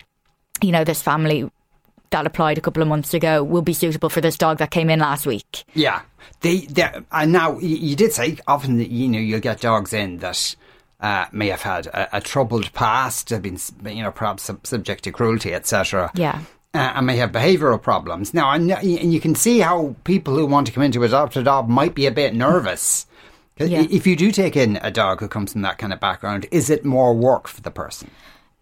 you 0.62 0.72
know, 0.72 0.84
this 0.84 1.02
family 1.02 1.50
that 2.12 2.28
applied 2.28 2.60
a 2.60 2.62
couple 2.62 2.82
of 2.82 2.88
months 2.88 3.14
ago 3.14 3.44
will 3.44 3.64
be 3.64 3.74
suitable 3.74 4.10
for 4.10 4.22
this 4.22 4.38
dog 4.38 4.60
that 4.60 4.70
came 4.70 4.90
in 4.90 5.00
last 5.00 5.26
week. 5.26 5.64
Yeah, 5.74 6.02
they, 6.42 6.60
they 6.68 6.88
and 7.12 7.32
now 7.32 7.58
you 7.60 7.96
did 7.96 8.14
say 8.14 8.38
often 8.48 8.78
that 8.78 8.92
you 8.92 9.08
know 9.10 9.20
you'll 9.20 9.40
get 9.40 9.62
dogs 9.62 9.94
in 9.94 10.18
that. 10.20 10.56
Uh, 11.00 11.26
may 11.34 11.50
have 11.50 11.62
had 11.62 11.86
a, 11.88 12.16
a, 12.16 12.22
troubled 12.22 12.72
past, 12.72 13.30
have 13.30 13.42
been, 13.42 13.58
you 13.84 14.02
know, 14.02 14.12
perhaps 14.12 14.44
sub- 14.44 14.66
subject 14.66 15.04
to 15.04 15.12
cruelty, 15.12 15.54
etc. 15.54 16.10
Yeah 16.16 16.40
uh, 16.74 16.94
and 16.96 17.06
may 17.06 17.18
have 17.18 17.32
behavioural 17.32 17.82
problems. 17.82 18.34
Now, 18.34 18.52
and, 18.52 18.72
and 18.72 19.14
you 19.14 19.20
can 19.20 19.36
see 19.36 19.60
how 19.60 19.96
people 20.04 20.36
who 20.36 20.46
want 20.46 20.68
to 20.68 20.74
come 20.74 20.84
into 20.84 21.04
adopt 21.04 21.36
a 21.36 21.44
dog 21.44 21.70
might 21.70 21.96
be 21.96 22.06
a 22.06 22.12
bit 22.12 22.34
nervous. 22.34 23.06
Yeah. 23.58 23.86
If 23.90 24.08
you 24.08 24.16
do 24.16 24.32
take 24.32 24.56
in 24.56 24.78
a 24.82 24.90
dog 24.90 25.20
who 25.20 25.28
comes 25.28 25.52
from 25.52 25.62
that 25.62 25.78
kind 25.78 25.94
of 25.94 26.00
background, 26.00 26.48
is 26.52 26.70
it 26.70 26.84
more 26.84 27.14
work 27.14 27.48
for 27.48 27.62
the 27.62 27.70
person? 27.70 28.10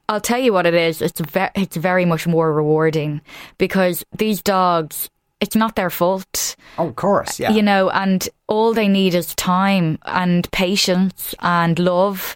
I'll 0.09 0.19
tell 0.19 0.39
you 0.39 0.51
what 0.51 0.65
it 0.65 0.73
is. 0.73 1.01
It's 1.01 1.21
ve- 1.21 1.51
it's 1.55 1.77
very 1.77 2.03
much 2.03 2.27
more 2.27 2.51
rewarding 2.51 3.21
because 3.57 4.03
these 4.17 4.41
dogs, 4.41 5.09
it's 5.39 5.55
not 5.55 5.77
their 5.77 5.89
fault. 5.89 6.57
Oh, 6.77 6.89
of 6.89 6.97
course, 6.97 7.39
yeah. 7.39 7.51
You 7.51 7.61
know, 7.61 7.89
and 7.89 8.27
all 8.47 8.73
they 8.73 8.89
need 8.89 9.15
is 9.15 9.33
time 9.35 9.97
and 10.05 10.51
patience 10.51 11.33
and 11.39 11.79
love, 11.79 12.35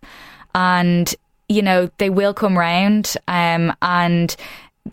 and 0.53 1.13
you 1.49 1.61
know 1.61 1.89
they 1.97 2.09
will 2.09 2.33
come 2.33 2.57
round. 2.57 3.17
Um, 3.27 3.75
and 3.81 4.33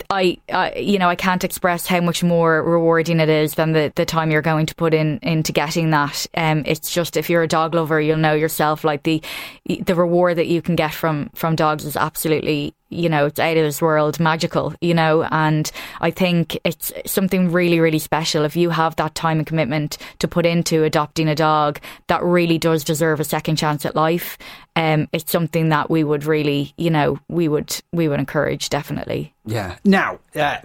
I, 0.08 0.38
I, 0.50 0.74
you 0.74 0.98
know, 0.98 1.08
I 1.08 1.16
can't 1.16 1.44
express 1.44 1.86
how 1.86 2.00
much 2.00 2.22
more 2.22 2.62
rewarding 2.62 3.20
it 3.20 3.28
is 3.28 3.54
than 3.54 3.72
the, 3.72 3.92
the 3.94 4.06
time 4.06 4.30
you're 4.30 4.40
going 4.42 4.66
to 4.66 4.74
put 4.74 4.94
in 4.94 5.18
into 5.22 5.52
getting 5.52 5.90
that. 5.90 6.26
Um, 6.34 6.62
it's 6.66 6.92
just 6.92 7.16
if 7.16 7.28
you're 7.28 7.42
a 7.42 7.48
dog 7.48 7.74
lover, 7.74 8.00
you'll 8.00 8.16
know 8.16 8.32
yourself. 8.32 8.84
Like 8.84 9.02
the 9.02 9.22
the 9.66 9.94
reward 9.94 10.38
that 10.38 10.46
you 10.46 10.62
can 10.62 10.76
get 10.76 10.94
from 10.94 11.30
from 11.34 11.56
dogs 11.56 11.84
is 11.84 11.96
absolutely 11.96 12.74
you 12.92 13.08
know, 13.08 13.26
it's 13.26 13.40
out 13.40 13.56
of 13.56 13.64
this 13.64 13.80
world, 13.80 14.20
magical, 14.20 14.74
you 14.80 14.94
know, 14.94 15.22
and 15.30 15.70
I 16.00 16.10
think 16.10 16.58
it's 16.64 16.92
something 17.06 17.50
really, 17.50 17.80
really 17.80 17.98
special. 17.98 18.44
If 18.44 18.56
you 18.56 18.70
have 18.70 18.96
that 18.96 19.14
time 19.14 19.38
and 19.38 19.46
commitment 19.46 19.98
to 20.18 20.28
put 20.28 20.46
into 20.46 20.84
adopting 20.84 21.28
a 21.28 21.34
dog, 21.34 21.80
that 22.08 22.22
really 22.22 22.58
does 22.58 22.84
deserve 22.84 23.20
a 23.20 23.24
second 23.24 23.56
chance 23.56 23.86
at 23.86 23.96
life. 23.96 24.38
Um, 24.76 25.08
it's 25.12 25.30
something 25.30 25.68
that 25.70 25.90
we 25.90 26.04
would 26.04 26.24
really, 26.24 26.74
you 26.76 26.90
know, 26.90 27.18
we 27.28 27.48
would 27.48 27.80
we 27.92 28.08
would 28.08 28.20
encourage 28.20 28.68
definitely. 28.68 29.34
Yeah. 29.44 29.76
Now, 29.84 30.20
uh, 30.34 30.58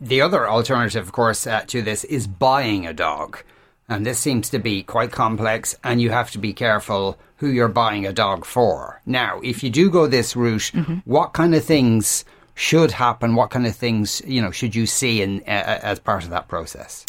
the 0.00 0.20
other 0.20 0.48
alternative, 0.48 1.04
of 1.04 1.12
course, 1.12 1.46
uh, 1.46 1.62
to 1.68 1.82
this 1.82 2.04
is 2.04 2.26
buying 2.26 2.86
a 2.86 2.92
dog. 2.92 3.42
And 3.92 4.06
this 4.06 4.18
seems 4.18 4.48
to 4.50 4.58
be 4.58 4.82
quite 4.82 5.12
complex, 5.12 5.76
and 5.84 6.00
you 6.00 6.10
have 6.10 6.30
to 6.30 6.38
be 6.38 6.52
careful 6.52 7.18
who 7.36 7.48
you're 7.48 7.68
buying 7.68 8.06
a 8.06 8.12
dog 8.12 8.44
for. 8.44 9.02
Now, 9.04 9.40
if 9.42 9.62
you 9.62 9.70
do 9.70 9.90
go 9.90 10.06
this 10.06 10.34
route, 10.34 10.70
mm-hmm. 10.72 10.96
what 11.04 11.34
kind 11.34 11.54
of 11.54 11.64
things 11.64 12.24
should 12.54 12.90
happen? 12.92 13.34
What 13.34 13.50
kind 13.50 13.66
of 13.66 13.76
things 13.76 14.22
you 14.26 14.40
know 14.40 14.50
should 14.50 14.74
you 14.74 14.86
see 14.86 15.22
in 15.22 15.40
uh, 15.40 15.80
as 15.82 15.98
part 15.98 16.24
of 16.24 16.30
that 16.30 16.48
process? 16.48 17.04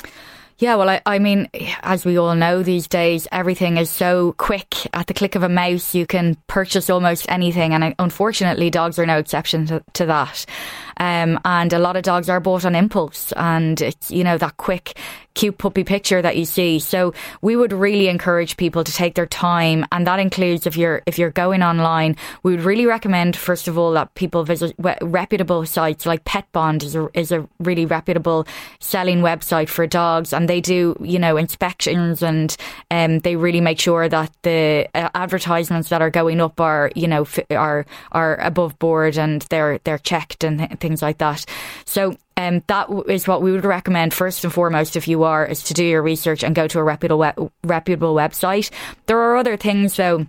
Yeah, 0.59 0.75
well, 0.75 0.89
I, 0.89 1.01
I 1.05 1.19
mean, 1.19 1.49
as 1.81 2.05
we 2.05 2.17
all 2.17 2.35
know 2.35 2.63
these 2.63 2.87
days, 2.87 3.27
everything 3.31 3.77
is 3.77 3.89
so 3.89 4.33
quick. 4.37 4.87
At 4.93 5.07
the 5.07 5.13
click 5.13 5.35
of 5.35 5.43
a 5.43 5.49
mouse, 5.49 5.95
you 5.95 6.05
can 6.05 6.37
purchase 6.47 6.89
almost 6.89 7.25
anything. 7.27 7.73
And 7.73 7.95
unfortunately, 7.97 8.69
dogs 8.69 8.97
are 8.99 9.05
no 9.05 9.17
exception 9.17 9.65
to, 9.65 9.83
to 9.93 10.05
that. 10.05 10.45
Um, 10.97 11.39
and 11.43 11.73
a 11.73 11.79
lot 11.79 11.97
of 11.97 12.03
dogs 12.03 12.29
are 12.29 12.39
bought 12.39 12.65
on 12.65 12.75
impulse 12.75 13.33
and 13.33 13.81
it's, 13.81 14.11
you 14.11 14.23
know, 14.23 14.37
that 14.37 14.57
quick, 14.57 14.97
cute 15.35 15.57
puppy 15.57 15.83
picture 15.83 16.21
that 16.21 16.37
you 16.37 16.45
see. 16.45 16.79
So 16.79 17.13
we 17.41 17.55
would 17.55 17.73
really 17.73 18.07
encourage 18.07 18.57
people 18.57 18.83
to 18.83 18.91
take 18.91 19.15
their 19.15 19.25
time. 19.25 19.85
And 19.91 20.05
that 20.07 20.19
includes 20.19 20.67
if 20.67 20.77
you're, 20.77 21.01
if 21.05 21.17
you're 21.17 21.31
going 21.31 21.63
online, 21.63 22.15
we 22.43 22.55
would 22.55 22.63
really 22.63 22.85
recommend, 22.85 23.35
first 23.35 23.67
of 23.67 23.77
all, 23.77 23.93
that 23.93 24.13
people 24.15 24.43
visit 24.43 24.75
reputable 25.01 25.65
sites 25.65 26.05
like 26.05 26.25
Pet 26.25 26.45
Bond 26.51 26.83
is 26.83 26.95
a, 26.95 27.09
is 27.13 27.31
a 27.31 27.47
really 27.59 27.85
reputable 27.85 28.45
selling 28.79 29.21
website 29.21 29.69
for 29.69 29.87
dogs. 29.87 30.33
And 30.33 30.47
they 30.47 30.61
do, 30.61 30.95
you 31.01 31.19
know, 31.19 31.37
inspections 31.37 32.21
and, 32.21 32.55
um, 32.91 33.19
they 33.19 33.35
really 33.35 33.61
make 33.61 33.79
sure 33.79 34.07
that 34.07 34.31
the 34.43 34.87
uh, 34.93 35.09
advertisements 35.15 35.89
that 35.89 36.01
are 36.01 36.11
going 36.11 36.41
up 36.41 36.59
are, 36.59 36.91
you 36.95 37.07
know, 37.07 37.25
are, 37.49 37.85
are 38.11 38.39
above 38.39 38.77
board 38.79 39.17
and 39.17 39.41
they're, 39.43 39.79
they're 39.83 39.97
checked 39.97 40.43
and 40.43 40.59
th- 40.59 40.79
things 40.79 41.01
like 41.01 41.17
that. 41.17 41.45
So 41.85 42.17
um, 42.37 42.63
that 42.67 42.89
is 43.07 43.27
what 43.27 43.41
we 43.41 43.51
would 43.51 43.65
recommend 43.65 44.13
first 44.13 44.43
and 44.43 44.53
foremost 44.53 44.95
if 44.95 45.07
you 45.07 45.23
are 45.23 45.45
is 45.45 45.63
to 45.63 45.73
do 45.73 45.83
your 45.83 46.01
research 46.01 46.43
and 46.43 46.55
go 46.55 46.67
to 46.67 46.79
a 46.79 46.83
reputable 46.83 47.51
reputable 47.63 48.15
website. 48.15 48.71
There 49.05 49.19
are 49.19 49.37
other 49.37 49.57
things 49.57 49.95
though, 49.95 50.25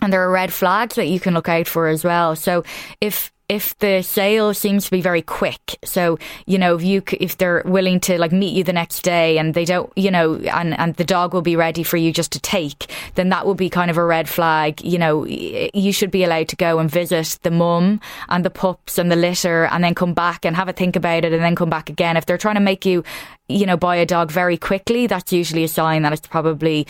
and 0.00 0.12
there 0.12 0.22
are 0.22 0.30
red 0.30 0.52
flags 0.52 0.96
that 0.96 1.08
you 1.08 1.20
can 1.20 1.34
look 1.34 1.48
out 1.48 1.66
for 1.66 1.88
as 1.88 2.04
well. 2.04 2.36
So 2.36 2.64
if 3.00 3.32
if 3.50 3.76
the 3.80 4.00
sale 4.00 4.54
seems 4.54 4.84
to 4.84 4.92
be 4.92 5.00
very 5.00 5.22
quick, 5.22 5.76
so 5.82 6.20
you 6.46 6.56
know 6.56 6.76
if 6.76 6.84
you 6.84 7.02
if 7.18 7.36
they're 7.36 7.62
willing 7.66 7.98
to 7.98 8.16
like 8.16 8.30
meet 8.30 8.54
you 8.54 8.62
the 8.62 8.72
next 8.72 9.02
day 9.02 9.38
and 9.38 9.54
they 9.54 9.64
don't, 9.64 9.92
you 9.96 10.08
know, 10.08 10.36
and 10.36 10.78
and 10.78 10.94
the 10.94 11.04
dog 11.04 11.34
will 11.34 11.42
be 11.42 11.56
ready 11.56 11.82
for 11.82 11.96
you 11.96 12.12
just 12.12 12.30
to 12.30 12.38
take, 12.38 12.92
then 13.16 13.28
that 13.30 13.44
will 13.44 13.56
be 13.56 13.68
kind 13.68 13.90
of 13.90 13.96
a 13.96 14.04
red 14.04 14.28
flag. 14.28 14.80
You 14.82 14.98
know, 14.98 15.26
you 15.26 15.92
should 15.92 16.12
be 16.12 16.22
allowed 16.22 16.46
to 16.50 16.56
go 16.56 16.78
and 16.78 16.88
visit 16.88 17.40
the 17.42 17.50
mum 17.50 18.00
and 18.28 18.44
the 18.44 18.50
pups 18.50 18.98
and 18.98 19.10
the 19.10 19.16
litter, 19.16 19.64
and 19.64 19.82
then 19.82 19.96
come 19.96 20.14
back 20.14 20.44
and 20.44 20.54
have 20.54 20.68
a 20.68 20.72
think 20.72 20.94
about 20.94 21.24
it, 21.24 21.32
and 21.32 21.42
then 21.42 21.56
come 21.56 21.70
back 21.70 21.90
again. 21.90 22.16
If 22.16 22.26
they're 22.26 22.38
trying 22.38 22.54
to 22.54 22.60
make 22.60 22.86
you, 22.86 23.02
you 23.48 23.66
know, 23.66 23.76
buy 23.76 23.96
a 23.96 24.06
dog 24.06 24.30
very 24.30 24.58
quickly, 24.58 25.08
that's 25.08 25.32
usually 25.32 25.64
a 25.64 25.68
sign 25.68 26.02
that 26.02 26.12
it's 26.12 26.28
probably 26.28 26.86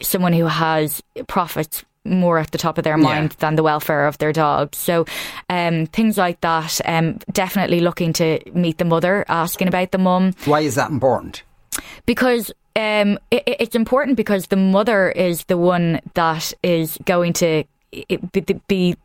someone 0.00 0.32
who 0.32 0.46
has 0.46 1.02
profits 1.26 1.84
more 2.04 2.38
at 2.38 2.50
the 2.50 2.58
top 2.58 2.78
of 2.78 2.84
their 2.84 2.96
mind 2.96 3.32
yeah. 3.32 3.36
than 3.38 3.56
the 3.56 3.62
welfare 3.62 4.06
of 4.06 4.18
their 4.18 4.32
dog. 4.32 4.74
So, 4.74 5.06
um, 5.48 5.86
things 5.86 6.18
like 6.18 6.40
that. 6.42 6.80
Um, 6.84 7.18
definitely 7.32 7.80
looking 7.80 8.12
to 8.14 8.40
meet 8.52 8.78
the 8.78 8.84
mother, 8.84 9.24
asking 9.28 9.68
about 9.68 9.90
the 9.90 9.98
mum. 9.98 10.32
Why 10.44 10.60
is 10.60 10.74
that 10.74 10.90
important? 10.90 11.42
Because 12.06 12.52
um, 12.76 13.18
it, 13.30 13.42
it's 13.46 13.76
important 13.76 14.16
because 14.16 14.48
the 14.48 14.56
mother 14.56 15.10
is 15.10 15.44
the 15.44 15.56
one 15.56 16.00
that 16.14 16.52
is 16.62 16.98
going 17.04 17.32
to 17.34 17.64
be 18.68 18.96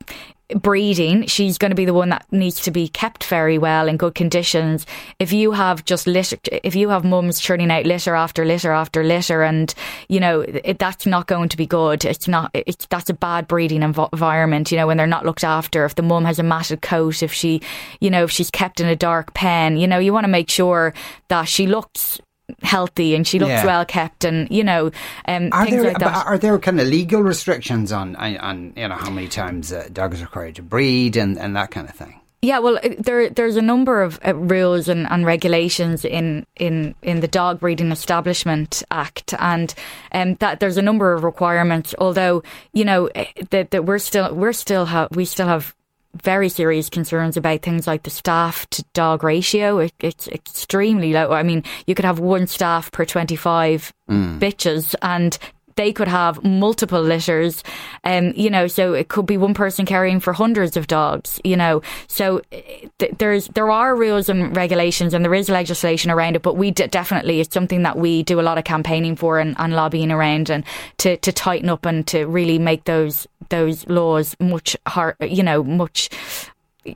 breeding, 0.56 1.28
she's 1.28 1.58
going 1.58 1.70
to 1.70 1.76
be 1.76 1.86
the 1.86 1.94
one 1.94 2.10
that 2.10 2.26
needs 2.32 2.60
to 2.62 2.72
be 2.72 2.88
kept 2.88 3.24
very 3.26 3.58
well 3.58 3.88
in 3.88 3.98
good 3.98 4.16
conditions. 4.16 4.86
If 5.20 5.32
you 5.32 5.52
have 5.52 5.86
just 5.86 6.08
litter, 6.08 6.38
if 6.52 6.76
you 6.76 6.90
have 6.90 7.04
mums 7.04 7.40
churning 7.40 7.70
out 7.70 7.86
litter 7.86 8.16
after 8.16 8.46
litter 8.46 8.72
after 8.72 9.04
litter, 9.04 9.44
and 9.44 9.74
you 10.08 10.20
know 10.20 10.42
it, 10.42 10.80
that's 10.80 11.06
not 11.06 11.28
going 11.28 11.50
to 11.50 11.58
be 11.58 11.68
good. 11.68 12.04
It's 12.06 12.28
not. 12.28 12.56
That's 12.90 13.10
a 13.10 13.14
bad 13.14 13.48
breeding 13.48 13.82
env- 13.82 14.10
environment. 14.12 14.72
You 14.72 14.78
know 14.78 14.88
when 14.88 14.98
they're 14.98 15.08
not 15.08 15.26
looked 15.26 15.44
after. 15.44 15.86
If 15.86 15.96
the 15.96 16.02
mum 16.02 16.26
has 16.26 16.40
a 16.40 16.44
matted 16.44 16.82
coat, 16.82 17.22
if 17.22 17.32
she, 17.32 17.62
you 18.00 18.10
know, 18.10 18.24
if 18.24 18.32
she's 18.32 18.52
kept 18.52 18.80
in 18.80 18.88
a 18.88 18.96
dark 18.96 19.34
pen, 19.34 19.78
you 19.78 19.88
know, 19.88 20.00
you 20.00 20.14
want 20.14 20.24
to 20.24 20.30
make 20.30 20.50
sure 20.50 20.94
that 21.28 21.44
she 21.44 21.68
looks 21.68 22.20
healthy 22.62 23.16
and 23.16 23.28
she 23.28 23.40
looks 23.40 23.50
yeah. 23.50 23.66
well 23.66 23.86
kept 23.86 24.24
and 24.24 24.50
you 24.50 24.64
know 24.64 24.92
um, 25.28 25.50
are 25.52 25.66
things 25.66 25.82
there, 25.82 25.84
like 25.84 26.00
that. 26.00 26.26
Are 26.26 26.38
there 26.38 26.58
kind 26.60 26.80
of 26.80 26.88
legal 26.88 27.22
restrictions 27.22 27.92
on 27.92 28.16
on 28.16 28.74
you 28.76 28.88
know 28.88 28.96
how 28.96 29.10
many 29.10 29.28
times 29.28 29.72
a 29.72 29.90
dog 29.90 30.14
is 30.14 30.22
required 30.22 30.56
to 30.56 30.64
breed 30.64 31.18
and, 31.18 31.38
and 31.38 31.56
that 31.56 31.72
kind 31.72 31.88
of 31.88 31.96
thing? 31.96 32.20
Yeah, 32.42 32.60
well, 32.60 32.80
there 32.98 33.30
there's 33.30 33.58
a 33.58 33.62
number 33.62 34.02
of 34.02 34.18
uh, 34.26 34.34
rules 34.34 34.88
and, 34.88 35.06
and 35.12 35.26
regulations 35.26 36.06
in, 36.06 36.46
in 36.56 36.96
in 37.02 37.20
the 37.20 37.28
Dog 37.28 37.60
Breeding 37.60 37.92
Establishment 37.92 38.82
Act, 38.92 39.34
and 39.40 39.74
um, 40.14 40.36
that 40.36 40.62
there's 40.62 40.78
a 40.78 40.82
number 40.82 41.12
of 41.12 41.26
requirements. 41.26 41.94
Although 42.00 42.44
you 42.72 42.86
know 42.86 43.08
eh, 43.08 43.26
that, 43.50 43.72
that 43.72 43.84
we're 43.84 44.00
still 44.00 44.34
we're 44.34 44.54
still 44.54 44.86
have 44.86 45.10
we 45.12 45.26
still 45.26 45.48
have 45.48 45.76
very 46.24 46.50
serious 46.50 46.90
concerns 46.90 47.38
about 47.38 47.62
things 47.62 47.88
like 47.88 48.04
the 48.04 48.10
staff 48.10 48.70
to 48.72 48.84
dog 48.94 49.24
ratio. 49.24 49.80
It, 49.80 49.94
it's 50.00 50.28
extremely 50.28 51.14
low. 51.14 51.32
I 51.32 51.44
mean, 51.44 51.64
you 51.86 51.96
could 51.96 52.06
have 52.06 52.20
one 52.20 52.48
staff 52.48 52.92
per 52.92 53.06
25 53.06 53.94
mm. 54.10 54.40
bitches 54.40 54.96
and 55.02 55.38
they 55.80 55.94
could 55.94 56.10
have 56.10 56.44
multiple 56.44 57.02
litters, 57.02 57.64
um, 58.04 58.34
you 58.36 58.50
know, 58.50 58.68
so 58.68 58.94
it 58.94 59.08
could 59.08 59.26
be 59.26 59.38
one 59.38 59.54
person 59.54 59.86
caring 59.86 60.20
for 60.20 60.34
hundreds 60.34 60.76
of 60.76 60.88
dogs, 60.88 61.40
you 61.46 61.56
know. 61.56 61.82
So 62.08 62.42
th- 62.98 63.14
there's 63.18 63.48
there 63.48 63.72
are 63.72 63.96
rules 63.96 64.28
and 64.28 64.54
regulations, 64.54 65.14
and 65.14 65.24
there 65.24 65.34
is 65.34 65.48
legislation 65.48 66.12
around 66.12 66.36
it. 66.36 66.42
But 66.42 66.58
we 66.58 66.72
d- 66.72 66.88
definitely 66.88 67.40
it's 67.40 67.54
something 67.54 67.84
that 67.84 67.98
we 67.98 68.24
do 68.24 68.42
a 68.42 68.44
lot 68.44 68.58
of 68.58 68.66
campaigning 68.66 69.16
for 69.16 69.40
and, 69.40 69.56
and 69.58 69.74
lobbying 69.74 70.12
around, 70.12 70.50
and 70.50 70.66
to 70.98 71.16
to 71.16 71.32
tighten 71.32 71.70
up 71.70 71.86
and 71.86 72.06
to 72.08 72.26
really 72.26 72.60
make 72.60 72.84
those 72.84 73.26
those 73.48 73.88
laws 73.88 74.36
much 74.42 74.76
hard, 74.86 75.16
you 75.22 75.44
know, 75.44 75.64
much 75.64 76.10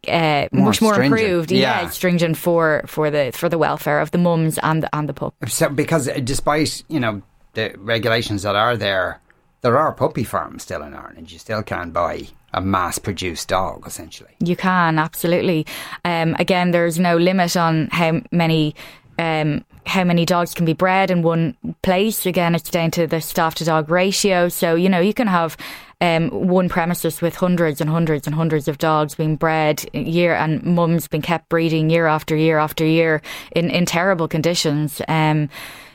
uh, 0.09 0.47
more 0.51 0.65
much 0.65 0.81
more 0.81 0.93
stringent. 0.93 1.21
improved. 1.21 1.51
Yeah. 1.53 1.83
yeah. 1.83 1.89
stringent 1.89 2.35
for 2.35 2.83
for 2.85 3.09
the 3.09 3.31
for 3.33 3.47
the 3.47 3.57
welfare 3.57 4.01
of 4.01 4.11
the 4.11 4.17
mums 4.17 4.59
and 4.61 4.83
the, 4.83 4.93
and 4.93 5.07
the 5.07 5.13
pup. 5.13 5.35
So 5.47 5.69
because 5.69 6.09
despite 6.25 6.83
you 6.89 6.99
know 6.99 7.21
the 7.53 7.73
regulations 7.77 8.43
that 8.43 8.55
are 8.55 8.77
there, 8.77 9.21
there 9.61 9.77
are 9.77 9.93
puppy 9.93 10.23
farms 10.23 10.63
still 10.63 10.83
in 10.83 10.93
Ireland. 10.93 11.31
You 11.31 11.39
still 11.39 11.63
can 11.63 11.91
buy 11.91 12.27
a 12.53 12.61
mass 12.61 12.99
produced 12.99 13.47
dog, 13.47 13.87
essentially. 13.87 14.35
You 14.39 14.55
can, 14.55 14.99
absolutely. 14.99 15.65
Um, 16.05 16.35
again, 16.37 16.71
there's 16.71 16.99
no 16.99 17.17
limit 17.17 17.57
on 17.57 17.89
how 17.91 18.21
many. 18.31 18.75
Um, 19.19 19.63
how 19.85 20.05
many 20.05 20.25
dogs 20.25 20.53
can 20.53 20.65
be 20.65 20.73
bred 20.73 21.11
in 21.11 21.23
one 21.23 21.57
place? 21.81 22.25
Again, 22.25 22.55
it's 22.55 22.69
down 22.69 22.89
to 22.91 23.05
the 23.05 23.19
staff 23.19 23.55
to 23.55 23.65
dog 23.65 23.89
ratio. 23.89 24.47
So, 24.47 24.75
you 24.75 24.87
know, 24.87 25.01
you 25.01 25.13
can 25.13 25.27
have 25.27 25.57
um, 25.99 26.29
one 26.29 26.69
premises 26.69 27.21
with 27.21 27.35
hundreds 27.35 27.81
and 27.81 27.89
hundreds 27.89 28.25
and 28.25 28.35
hundreds 28.35 28.67
of 28.67 28.77
dogs 28.77 29.15
being 29.15 29.35
bred 29.35 29.83
year 29.93 30.35
and 30.35 30.63
mums 30.63 31.07
being 31.07 31.21
kept 31.21 31.49
breeding 31.49 31.89
year 31.89 32.07
after 32.07 32.35
year 32.35 32.59
after 32.59 32.85
year 32.85 33.21
in, 33.55 33.69
in 33.69 33.85
terrible 33.85 34.27
conditions. 34.27 35.01
Um, 35.07 35.49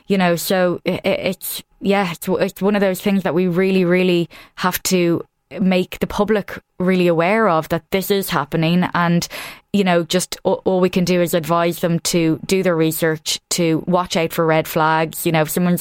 you 0.09 0.17
know, 0.17 0.35
so 0.35 0.81
it, 0.83 1.05
it's, 1.05 1.63
yeah, 1.79 2.11
it's, 2.11 2.27
it's 2.27 2.61
one 2.61 2.75
of 2.75 2.81
those 2.81 2.99
things 2.99 3.23
that 3.23 3.33
we 3.33 3.47
really, 3.47 3.85
really 3.85 4.29
have 4.55 4.83
to 4.83 5.23
make 5.61 5.97
the 5.99 6.07
public 6.07 6.59
really 6.77 7.07
aware 7.07 7.47
of 7.47 7.69
that 7.69 7.89
this 7.91 8.11
is 8.11 8.29
happening. 8.29 8.83
And 8.93 9.27
you 9.73 9.83
know 9.83 10.03
just 10.03 10.37
all, 10.43 10.61
all, 10.65 10.79
we 10.79 10.89
can 10.89 11.05
do 11.05 11.21
is 11.21 11.33
advise 11.33 11.79
them 11.79 11.99
to 11.99 12.39
do 12.45 12.63
their 12.63 12.75
research 12.75 13.39
to 13.51 13.83
watch 13.87 14.15
out 14.17 14.33
for 14.33 14.45
red 14.45 14.67
flags. 14.67 15.25
You 15.25 15.31
know 15.31 15.41
if 15.41 15.49
someone 15.49 15.77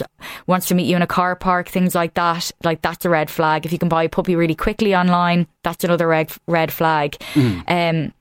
wants 0.47 0.69
to 0.69 0.75
meet 0.75 0.87
you 0.87 0.97
in 0.97 1.03
a 1.03 1.07
car 1.07 1.37
park 1.37 1.69
things 1.69 1.95
like 1.95 2.14
that 2.14 2.51
like 2.64 2.83
that's 2.83 3.05
a 3.05 3.11
red 3.11 3.31
flag. 3.31 3.67
If 3.67 3.73
you 3.73 3.79
can 3.79 3.88
buy 3.88 4.05
a 4.05 4.09
puppy 4.09 4.37
really 4.37 4.55
quickly 4.55 4.95
online 4.95 5.47
that's 5.62 5.85
another 5.85 6.09
red 6.09 6.33
red 6.47 6.73
flag. 6.73 7.17
Mm. 7.35 7.64
um 7.69 8.12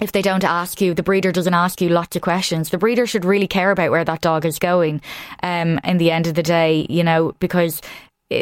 if 0.00 0.12
they 0.12 0.22
don't 0.22 0.44
ask 0.44 0.80
you, 0.80 0.94
the 0.94 1.02
breeder 1.02 1.32
doesn't 1.32 1.54
ask 1.54 1.80
you 1.80 1.88
lots 1.88 2.16
of 2.16 2.22
questions. 2.22 2.70
The 2.70 2.78
breeder 2.78 3.06
should 3.06 3.24
really 3.24 3.46
care 3.46 3.70
about 3.70 3.90
where 3.90 4.04
that 4.04 4.20
dog 4.20 4.44
is 4.44 4.58
going. 4.58 5.00
Um, 5.42 5.78
in 5.84 5.98
the 5.98 6.10
end 6.10 6.26
of 6.26 6.34
the 6.34 6.42
day, 6.42 6.86
you 6.88 7.04
know, 7.04 7.32
because 7.38 7.80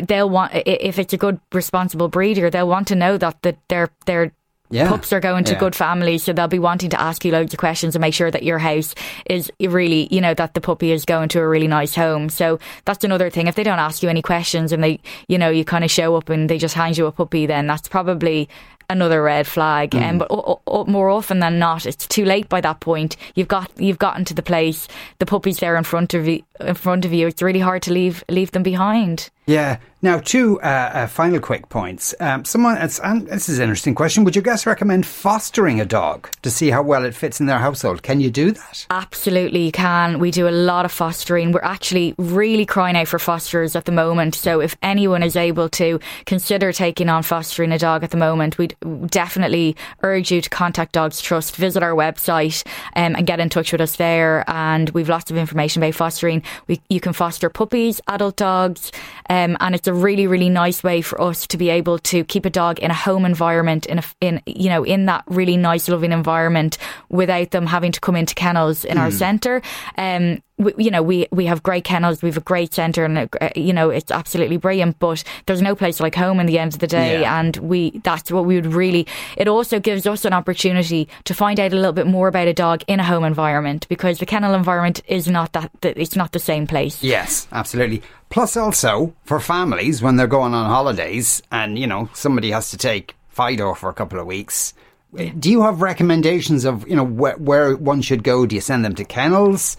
they'll 0.05 0.31
want 0.31 0.53
if 0.55 0.99
it's 0.99 1.13
a 1.13 1.19
good 1.19 1.41
responsible 1.53 2.09
breeder, 2.09 2.51
they'll 2.51 2.69
want 2.69 2.89
to 2.89 2.95
know 2.95 3.19
that 3.19 3.43
that 3.43 3.59
their 3.69 3.91
their 4.07 4.33
yeah. 4.71 4.89
pups 4.89 5.13
are 5.13 5.21
going 5.21 5.45
to 5.45 5.53
yeah. 5.53 5.59
good 5.59 5.75
families, 5.75 6.23
so 6.23 6.33
they'll 6.33 6.47
be 6.49 6.59
wanting 6.59 6.91
to 6.91 7.01
ask 7.01 7.25
you 7.25 7.33
loads 7.33 7.53
of 7.53 7.59
questions 7.59 7.97
and 7.97 8.01
make 8.01 8.15
sure 8.15 8.31
that 8.31 8.45
your 8.45 8.59
house 8.59 8.95
is 9.27 9.51
really, 9.61 10.07
you 10.13 10.21
know, 10.21 10.33
that 10.35 10.55
the 10.55 10.61
puppy 10.61 10.93
is 10.93 11.05
going 11.05 11.29
to 11.31 11.41
a 11.41 11.49
really 11.49 11.67
nice 11.67 11.95
home. 11.95 12.29
So 12.29 12.61
that's 12.85 13.03
another 13.03 13.31
thing. 13.31 13.49
If 13.49 13.57
they 13.57 13.65
don't 13.65 13.81
ask 13.81 14.03
you 14.03 14.09
any 14.09 14.23
questions 14.23 14.73
and 14.73 14.83
they, 14.83 15.01
you 15.27 15.39
know, 15.39 15.51
you 15.51 15.65
kind 15.65 15.85
of 15.85 15.91
show 15.91 16.15
up 16.15 16.29
and 16.29 16.49
they 16.49 16.59
just 16.59 16.75
hand 16.75 16.97
you 16.97 17.07
a 17.07 17.13
puppy, 17.13 17.47
then 17.47 17.67
that's 17.67 17.89
probably 17.89 18.49
another 18.91 19.23
red 19.23 19.47
flag. 19.47 19.91
Mm. 19.91 20.03
Um, 20.03 20.19
but 20.19 20.31
o- 20.31 20.61
o- 20.67 20.85
more 20.85 21.09
often 21.09 21.41
than 21.41 21.59
not, 21.59 21.87
it's 21.87 22.07
too 22.07 22.25
late 22.25 22.49
by 22.49 22.61
that 22.61 22.81
point. 22.81 23.17
You've 23.35 23.49
got 23.49 23.71
you've 23.79 23.99
gotten 23.99 24.25
to 24.27 24.35
the 24.35 24.43
place. 24.43 24.89
The 25.19 25.27
puppy's 25.27 25.59
there 25.59 25.77
in 25.77 25.85
front 25.85 26.15
of 26.15 26.29
you. 26.29 26.43
In 26.61 26.75
front 26.75 27.05
of 27.05 27.13
you, 27.13 27.27
it's 27.27 27.41
really 27.41 27.61
hard 27.61 27.83
to 27.83 27.93
leave 27.93 28.23
leave 28.29 28.51
them 28.51 28.63
behind. 28.63 29.31
Yeah. 29.47 29.79
Now, 30.03 30.19
two 30.19 30.59
uh, 30.63 30.65
uh, 30.95 31.07
final 31.09 31.41
quick 31.41 31.69
points. 31.69 32.15
Um, 32.21 32.47
someone, 32.47 32.79
and 32.79 33.27
this 33.27 33.51
is 33.51 33.59
an 33.59 33.65
interesting 33.65 33.95
question. 33.95 34.25
Would 34.25 34.35
you 34.35 34.41
guys 34.41 34.65
recommend 34.65 35.05
fostering 35.05 35.79
a 35.79 35.85
dog 35.85 36.31
to 36.41 36.51
see 36.51 36.71
how 36.71 36.83
well 36.83 37.05
it 37.05 37.15
fits 37.15 37.39
in 37.39 37.45
their 37.45 37.59
household? 37.59 38.03
Can 38.03 38.19
you 38.19 38.31
do 38.31 38.53
that? 38.53 38.87
Absolutely, 38.89 39.67
you 39.67 39.73
can. 39.73 40.19
We 40.19 40.31
do 40.31 40.49
a 40.49 40.51
lot 40.51 40.87
of 40.87 40.93
fostering. 40.93 41.53
We're 41.53 41.61
actually 41.63 42.15
really 42.17 42.65
crying 42.65 42.97
out 42.97 43.09
for 43.09 43.19
fosterers 43.19 43.77
at 43.77 43.85
the 43.85 43.93
moment. 43.93 44.35
So, 44.37 44.61
if 44.61 44.75
anyone 44.83 45.23
is 45.23 45.37
able 45.37 45.69
to 45.71 46.01
consider 46.25 46.73
taking 46.73 47.11
on 47.11 47.23
fostering 47.23 47.73
a 47.73 47.79
dog 47.79 48.03
at 48.03 48.11
the 48.11 48.17
moment, 48.17 48.57
we'd 48.57 48.77
definitely 49.07 49.77
urge 50.03 50.31
you 50.31 50.41
to 50.41 50.51
contact 50.51 50.93
Dogs 50.93 51.21
Trust, 51.21 51.57
visit 51.57 51.83
our 51.83 51.93
website 51.93 52.67
um, 52.97 53.15
and 53.17 53.27
get 53.27 53.41
in 53.41 53.49
touch 53.49 53.73
with 53.73 53.81
us 53.81 53.97
there. 53.97 54.45
And 54.49 54.91
we've 54.91 55.09
lots 55.09 55.31
of 55.31 55.37
information 55.37 55.83
about 55.83 55.95
fostering. 55.95 56.43
We, 56.67 56.81
you 56.89 57.01
can 57.01 57.13
foster 57.13 57.51
puppies, 57.51 58.01
adult 58.09 58.37
dogs, 58.37 58.93
um, 59.29 59.57
and 59.61 59.75
it's 59.75 59.89
a 59.89 59.95
really, 59.95 60.27
really 60.27 60.49
nice 60.49 60.83
way 60.83 61.03
for 61.03 61.21
us 61.21 61.47
to 61.49 61.59
be 61.59 61.69
able 61.69 61.99
to 61.99 62.25
keep 62.25 62.45
a 62.45 62.51
dog 62.51 62.79
in 62.79 62.91
a 62.91 62.95
home 62.95 63.25
environment, 63.25 63.87
in 63.87 63.99
a, 63.99 64.05
in 64.21 64.43
you 64.47 64.69
know, 64.69 64.85
in 64.85 65.07
that 65.07 65.25
really 65.27 65.57
nice, 65.57 65.89
loving 65.89 66.13
environment, 66.13 66.79
without 67.09 67.51
them 67.51 67.67
having 67.67 67.93
to 67.93 68.01
come 68.01 68.17
into 68.17 68.35
kennels 68.35 68.85
in 68.85 68.97
mm. 68.97 69.01
our 69.01 69.11
centre. 69.11 69.63
Um, 69.97 70.43
we, 70.61 70.75
you 70.77 70.91
know, 70.91 71.03
we, 71.03 71.27
we 71.33 71.47
have 71.47 71.63
great 71.63 71.85
kennels, 71.85 72.23
we 72.23 72.29
have 72.29 72.37
a 72.37 72.43
great 72.43 72.75
centre, 72.75 73.05
and 73.05 73.19
uh, 73.19 73.49
you 73.57 73.73
know, 73.73 73.91
it's 73.91 74.13
absolutely 74.13 74.59
brilliant. 74.59 74.99
But 74.99 75.25
there's 75.47 75.63
no 75.63 75.75
place 75.75 76.01
like 76.01 76.15
home 76.15 76.39
in 76.39 76.47
the 76.47 76.59
end 76.59 76.75
of 76.75 76.81
the 76.81 76.87
day, 76.87 77.23
yeah. 77.23 77.41
and 77.41 77.57
we 77.57 77.99
that's 78.05 78.31
what 78.31 78.45
we 78.45 78.57
would 78.57 78.67
really. 78.67 79.07
It 79.37 79.49
also 79.49 79.81
gives 79.81 80.07
us 80.07 80.25
an 80.25 80.33
opportunity 80.33 81.09
to 81.25 81.35
find 81.35 81.59
out 81.59 81.73
a 81.73 81.77
little 81.77 81.93
bit 81.93 82.07
more 82.07 82.29
about 82.29 82.49
a 82.49 82.55
dog 82.55 82.83
in 82.87 83.01
a 83.01 83.05
home 83.05 83.25
environment 83.25 83.89
because 83.89 84.19
the 84.19 84.27
kennel 84.27 84.55
environment 84.55 85.03
is 85.09 85.27
not 85.27 85.53
that 85.55 85.71
it's 85.83 86.17
not 86.17 86.33
the 86.33 86.39
same 86.39 86.67
place. 86.67 87.03
Yes, 87.03 87.49
absolutely. 87.53 88.03
Plus, 88.29 88.57
also 88.57 89.15
for 89.25 89.41
families 89.41 90.03
when 90.03 90.17
they're 90.17 90.27
going 90.27 90.55
on 90.55 90.67
holidays, 90.67 91.43
and 91.51 91.79
you 91.79 91.87
know, 91.87 92.09
somebody 92.13 92.51
has 92.51 92.71
to 92.71 92.77
take 92.77 93.17
Fido 93.31 93.75
for 93.75 93.89
a 93.89 93.95
couple 93.95 94.21
of 94.21 94.27
weeks 94.27 94.75
do 95.13 95.51
you 95.51 95.63
have 95.63 95.83
recommendations 95.83 96.65
of 96.65 96.87
you 96.89 96.95
know 96.95 97.05
where, 97.05 97.37
where, 97.37 97.77
one 97.77 98.01
should 98.01 98.23
go? 98.23 98.47
Do 98.47 98.55
you 98.55 98.61
send 98.61 98.85
them 98.85 98.95
to 98.95 99.05
kennels, 99.05 99.77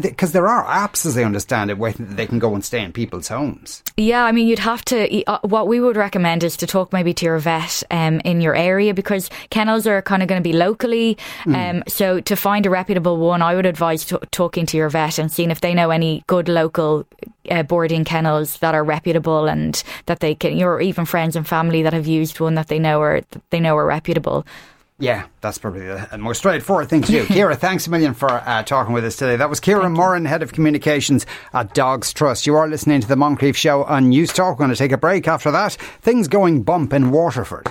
because 0.00 0.32
there 0.32 0.48
are 0.48 0.64
apps, 0.64 1.06
as 1.06 1.16
I 1.16 1.22
understand 1.22 1.70
it, 1.70 1.78
where 1.78 1.92
they 1.92 2.26
can 2.26 2.40
go 2.40 2.54
and 2.54 2.64
stay 2.64 2.82
in 2.82 2.92
people's 2.92 3.28
homes? 3.28 3.82
Yeah, 3.96 4.24
I 4.24 4.32
mean, 4.32 4.48
you'd 4.48 4.58
have 4.58 4.84
to. 4.86 5.24
Uh, 5.26 5.38
what 5.42 5.68
we 5.68 5.80
would 5.80 5.96
recommend 5.96 6.42
is 6.42 6.56
to 6.58 6.66
talk 6.66 6.92
maybe 6.92 7.14
to 7.14 7.24
your 7.24 7.38
vet 7.38 7.84
um, 7.90 8.20
in 8.24 8.40
your 8.40 8.56
area 8.56 8.94
because 8.94 9.30
kennels 9.50 9.86
are 9.86 10.02
kind 10.02 10.22
of 10.22 10.28
going 10.28 10.42
to 10.42 10.48
be 10.48 10.52
locally. 10.52 11.16
Mm. 11.44 11.76
Um, 11.76 11.82
so 11.86 12.20
to 12.20 12.34
find 12.34 12.66
a 12.66 12.70
reputable 12.70 13.18
one, 13.18 13.42
I 13.42 13.54
would 13.54 13.66
advise 13.66 14.04
t- 14.04 14.16
talking 14.32 14.66
to 14.66 14.76
your 14.76 14.88
vet 14.88 15.18
and 15.18 15.30
seeing 15.30 15.50
if 15.50 15.60
they 15.60 15.74
know 15.74 15.90
any 15.90 16.24
good 16.26 16.48
local 16.48 17.06
uh, 17.50 17.62
boarding 17.62 18.04
kennels 18.04 18.58
that 18.58 18.74
are 18.74 18.84
reputable 18.84 19.46
and 19.46 19.82
that 20.06 20.20
they 20.20 20.34
can, 20.34 20.60
or 20.62 20.80
even 20.80 21.04
friends 21.04 21.36
and 21.36 21.46
family 21.46 21.82
that 21.82 21.92
have 21.92 22.06
used 22.06 22.40
one 22.40 22.54
that 22.54 22.68
they 22.68 22.78
know 22.78 23.00
are 23.00 23.20
they 23.50 23.60
know 23.60 23.76
are 23.76 23.86
reputable. 23.86 24.44
Yeah, 24.98 25.26
that's 25.40 25.58
probably 25.58 25.80
the 25.86 26.18
more 26.18 26.34
straightforward 26.34 26.88
thing 26.88 27.02
to 27.02 27.10
do. 27.10 27.24
Kira, 27.26 27.56
thanks 27.56 27.86
a 27.86 27.90
million 27.90 28.14
for 28.14 28.30
uh, 28.30 28.62
talking 28.62 28.94
with 28.94 29.04
us 29.04 29.16
today. 29.16 29.34
That 29.34 29.50
was 29.50 29.60
Kira 29.60 29.90
Moran, 29.92 30.24
Head 30.24 30.42
of 30.42 30.52
Communications 30.52 31.26
at 31.52 31.74
Dogs 31.74 32.12
Trust. 32.12 32.46
You 32.46 32.54
are 32.54 32.68
listening 32.68 33.00
to 33.00 33.08
the 33.08 33.16
Moncrieff 33.16 33.56
Show 33.56 33.82
on 33.84 34.08
News 34.08 34.32
Talk. 34.32 34.58
We're 34.58 34.66
going 34.66 34.70
to 34.70 34.76
take 34.76 34.92
a 34.92 34.96
break 34.96 35.26
after 35.26 35.50
that. 35.50 35.72
Things 35.72 36.28
going 36.28 36.62
bump 36.62 36.92
in 36.92 37.10
Waterford. 37.10 37.66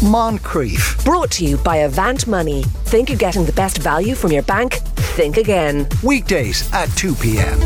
Moncrieff. 0.00 1.04
Brought 1.04 1.30
to 1.32 1.44
you 1.44 1.56
by 1.58 1.78
Avant 1.78 2.26
Money. 2.26 2.62
Think 2.84 3.08
you're 3.08 3.18
getting 3.18 3.44
the 3.44 3.52
best 3.52 3.78
value 3.78 4.14
from 4.14 4.30
your 4.30 4.44
bank? 4.44 4.74
Think 5.16 5.36
again. 5.38 5.88
Weekdays 6.04 6.72
at 6.72 6.86
2 6.96 7.16
p.m. 7.16 7.60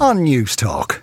on 0.00 0.24
News 0.24 0.56
Talk. 0.56 1.02